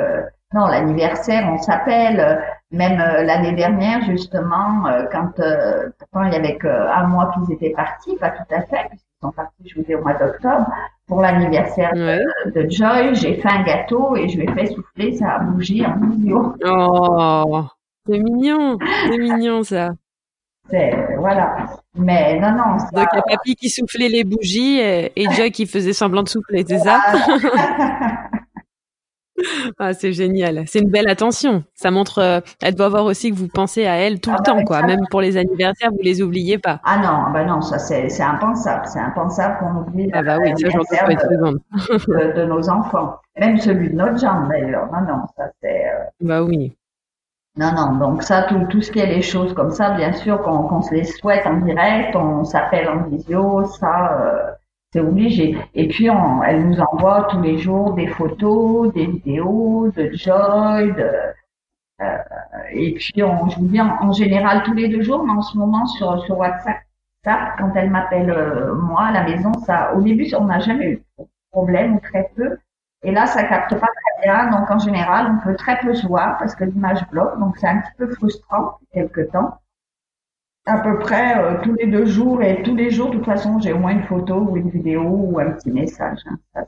[0.54, 2.40] Non, l'anniversaire, on s'appelle.
[2.70, 7.54] Même euh, l'année dernière, justement, euh, quand euh, pourtant il y avait qu'un mois qu'ils
[7.54, 8.90] étaient partis, pas tout à fait,
[9.20, 10.66] sont partis, je vous dis, au mois d'octobre,
[11.06, 15.38] pour l'anniversaire de, Joy, j'ai fait un gâteau et je lui ai fait souffler sa
[15.38, 16.36] bougie en milieu.
[16.64, 17.64] Oh,
[18.06, 19.90] c'est mignon, c'est mignon ça.
[20.70, 21.66] C'est voilà.
[21.94, 22.76] Mais non, non.
[22.92, 26.22] Donc il y a Papy qui soufflait les bougies et, et Joy qui faisait semblant
[26.22, 27.00] de souffler, c'est ça?
[29.78, 30.64] Ah, c'est génial.
[30.66, 31.64] C'est une belle attention.
[31.74, 34.42] Ça montre, euh, elle doit voir aussi que vous pensez à elle tout le ah
[34.44, 34.82] bah temps, quoi.
[34.82, 36.80] Même pour les anniversaires, vous les oubliez pas.
[36.84, 38.86] Ah non, bah non, ça c'est, impensable.
[38.86, 43.16] C'est impensable qu'on oublie ah bah oui, de, de, nos enfants.
[43.38, 44.86] Même celui de notre jambe, d'ailleurs.
[44.92, 45.86] Non, non, ça c'est.
[45.86, 46.04] Euh...
[46.20, 46.76] Bah oui.
[47.56, 50.40] Non, non, donc ça, tout, tout ce qui est les choses comme ça, bien sûr,
[50.42, 54.52] qu'on, qu'on se les souhaite en direct, on s'appelle en visio, ça, euh,
[54.92, 55.56] c'est obligé.
[55.74, 60.92] Et puis, on, elle nous envoie tous les jours des photos, des vidéos de Joy,
[60.92, 61.10] de,
[62.00, 62.18] euh,
[62.70, 65.56] et puis, on, je vous dis, en, général, tous les deux jours, mais en ce
[65.58, 66.78] moment, sur, sur WhatsApp,
[67.24, 71.02] quand elle m'appelle euh, moi à la maison, ça, au début, on n'a jamais eu
[71.18, 72.58] de problème ou très peu.
[73.02, 74.50] Et là, ça capte pas très bien.
[74.50, 77.38] Donc, en général, on peut très peu se voir parce que l'image bloque.
[77.38, 79.58] Donc, c'est un petit peu frustrant quelque temps.
[80.68, 83.58] À peu près euh, tous les deux jours et tous les jours, de toute façon,
[83.58, 86.18] j'ai au moins une photo ou une vidéo ou un petit message.
[86.54, 86.64] Hein.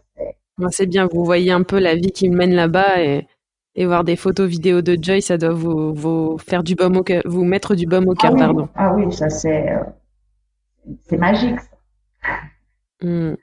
[0.70, 1.06] c'est bien.
[1.12, 3.26] Vous voyez un peu la vie qui mène là-bas et,
[3.74, 7.02] et voir des photos vidéos de Joy, ça doit vous, vous faire du baume au
[7.02, 8.40] cœur, vous mettre du baume au cœur, ah oui.
[8.40, 8.68] pardon.
[8.74, 9.84] Ah oui, ça c'est, euh,
[11.08, 11.58] c'est magique.
[13.02, 13.34] Hmm.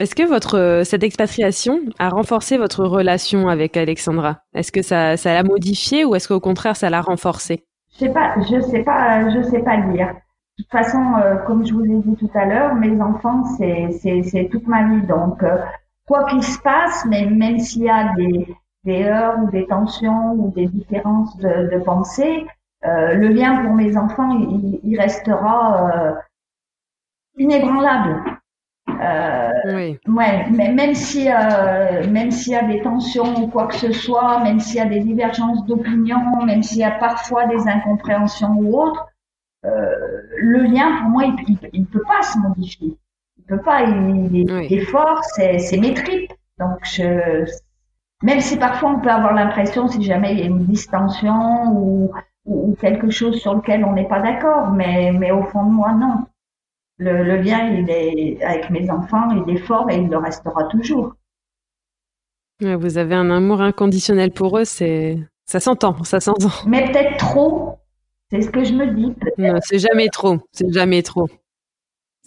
[0.00, 4.40] Est-ce que votre euh, cette expatriation a renforcé votre relation avec Alexandra?
[4.54, 7.66] Est-ce que ça, ça l'a modifié ou est-ce qu'au contraire ça l'a renforcé
[8.00, 10.14] Je sais pas, je sais pas, je sais pas dire.
[10.58, 14.48] De toute façon, euh, comme je vous ai dit tout à l'heure, mes enfants c'est
[14.50, 15.06] toute ma vie.
[15.06, 15.58] Donc euh,
[16.08, 20.32] quoi qu'il se passe, mais même s'il y a des des heures ou des tensions
[20.32, 22.46] ou des différences de, pensée,
[22.82, 24.30] le lien pour mes enfants
[24.82, 26.14] il restera
[27.36, 28.39] inébranlable.
[28.88, 29.98] Euh, oui.
[30.08, 33.92] Ouais, mais même si euh, même s'il y a des tensions ou quoi que ce
[33.92, 38.54] soit, même s'il y a des divergences d'opinion, même s'il y a parfois des incompréhensions
[38.56, 39.06] ou autres,
[39.64, 39.94] euh,
[40.36, 42.96] le lien pour moi il, il, peut pas se modifier.
[43.38, 43.82] Il peut pas.
[43.82, 44.66] Il, il, oui.
[44.70, 46.32] est fort, c'est c'est mes tripes.
[46.58, 47.44] Donc je,
[48.22, 52.12] même si parfois on peut avoir l'impression si jamais il y a une distension ou,
[52.44, 55.92] ou quelque chose sur lequel on n'est pas d'accord, mais mais au fond de moi
[55.92, 56.26] non
[57.00, 61.14] le, lien il est avec mes enfants, il est fort et il le restera toujours.
[62.60, 66.50] Vous avez un amour inconditionnel pour eux, c'est ça s'entend, ça s'entend.
[66.66, 67.78] Mais peut-être trop,
[68.30, 69.14] c'est ce que je me dis.
[69.38, 71.26] Non, c'est jamais trop, c'est jamais trop.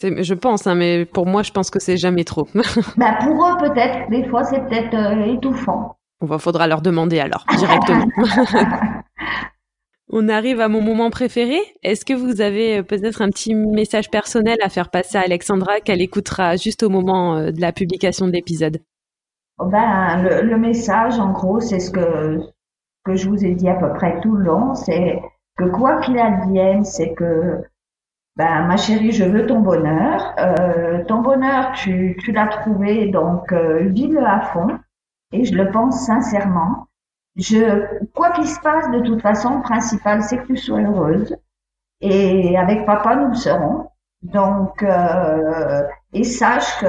[0.02, 2.48] Je pense, hein, mais pour moi, je pense que c'est jamais trop.
[2.98, 4.10] bah pour eux, peut-être.
[4.10, 5.98] Des fois, c'est peut-être euh, étouffant.
[6.22, 8.08] Il faudra leur demander alors, directement.
[10.16, 11.58] On arrive à mon moment préféré.
[11.82, 15.80] Est-ce que vous avez euh, peut-être un petit message personnel à faire passer à Alexandra
[15.80, 18.78] qu'elle écoutera juste au moment euh, de la publication de l'épisode?
[19.58, 22.42] Oh ben, le, message, en gros, c'est ce que,
[23.04, 25.20] que je vous ai dit à peu près tout le long, c'est
[25.58, 27.64] que quoi qu'il advienne, c'est que
[28.36, 30.36] ben, ma chérie, je veux ton bonheur.
[30.38, 34.78] Euh, ton bonheur, tu, tu l'as trouvé, donc vis-le à fond.
[35.32, 36.86] Et je le pense sincèrement
[37.36, 41.36] je, quoi qu'il se passe, de toute façon, le principal, c'est que tu sois heureuse.
[42.02, 43.88] Et avec papa, nous le serons.
[44.22, 46.88] Donc, euh, et sache que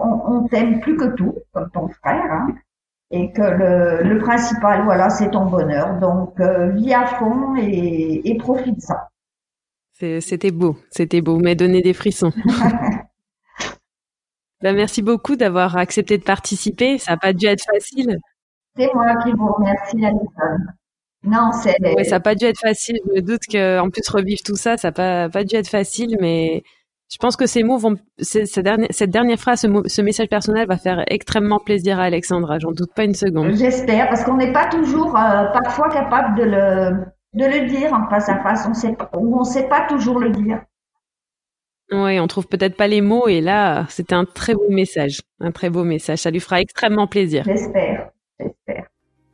[0.00, 2.48] on, on t'aime plus que tout, comme ton frère, hein,
[3.10, 5.98] et que le, le principal, voilà, c'est ton bonheur.
[6.00, 9.08] Donc, euh, vis à fond et, et profite ça.
[10.20, 12.32] C'était beau, c'était beau, mais donner des frissons.
[14.62, 16.98] ben, merci beaucoup d'avoir accepté de participer.
[16.98, 18.18] Ça n'a pas dû être facile.
[18.76, 20.56] C'est moi qui vous remercie, Alison.
[21.24, 21.76] Non, c'est.
[21.96, 22.98] Oui, ça n'a pas dû être facile.
[23.06, 26.16] Je me doute qu'en plus revivre tout ça, ça n'a pas, pas dû être facile,
[26.20, 26.62] mais
[27.12, 30.78] je pense que ces mots vont, cette dernière, cette dernière phrase, ce, message personnel va
[30.78, 32.58] faire extrêmement plaisir à Alexandra.
[32.58, 33.54] J'en doute pas une seconde.
[33.54, 37.04] J'espère, parce qu'on n'est pas toujours, euh, parfois capable de le,
[37.34, 38.66] de le dire en face à face.
[38.68, 40.62] On sait, ou on sait pas toujours le dire.
[41.92, 45.52] Oui, on trouve peut-être pas les mots, et là, c'était un très beau message, un
[45.52, 46.20] très beau message.
[46.20, 47.44] Ça lui fera extrêmement plaisir.
[47.44, 48.01] J'espère
[48.38, 48.86] j'espère.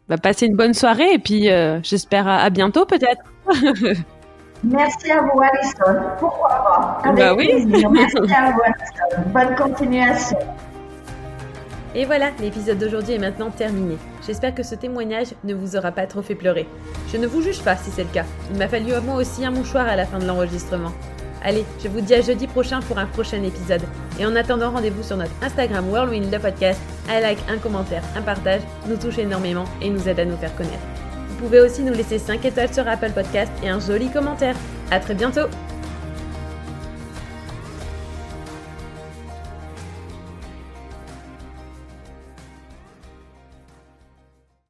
[0.08, 3.22] Bah, passez une bonne soirée et puis euh, j'espère à, bientôt peut-être.
[4.64, 6.00] Merci à vous, Alison.
[6.18, 6.98] Pourquoi pas?
[7.04, 7.64] Avec bah oui.
[7.66, 9.30] Merci à vous, Alison.
[9.32, 10.38] Bonne continuation.
[11.94, 13.96] Et voilà, l'épisode d'aujourd'hui est maintenant terminé.
[14.26, 16.66] J'espère que ce témoignage ne vous aura pas trop fait pleurer.
[17.12, 18.24] Je ne vous juge pas si c'est le cas.
[18.50, 20.92] Il m'a fallu à moi aussi un mouchoir à la fin de l'enregistrement.
[21.44, 23.82] Allez, je vous dis à jeudi prochain pour un prochain épisode.
[24.18, 26.80] Et en attendant, rendez-vous sur notre Instagram Whirlwind le podcast.
[27.08, 30.54] Un like, un commentaire, un partage nous touche énormément et nous aide à nous faire
[30.56, 30.78] connaître.
[31.28, 34.56] Vous pouvez aussi nous laisser 5 étoiles sur Apple Podcast et un joli commentaire.
[34.90, 35.48] À très bientôt!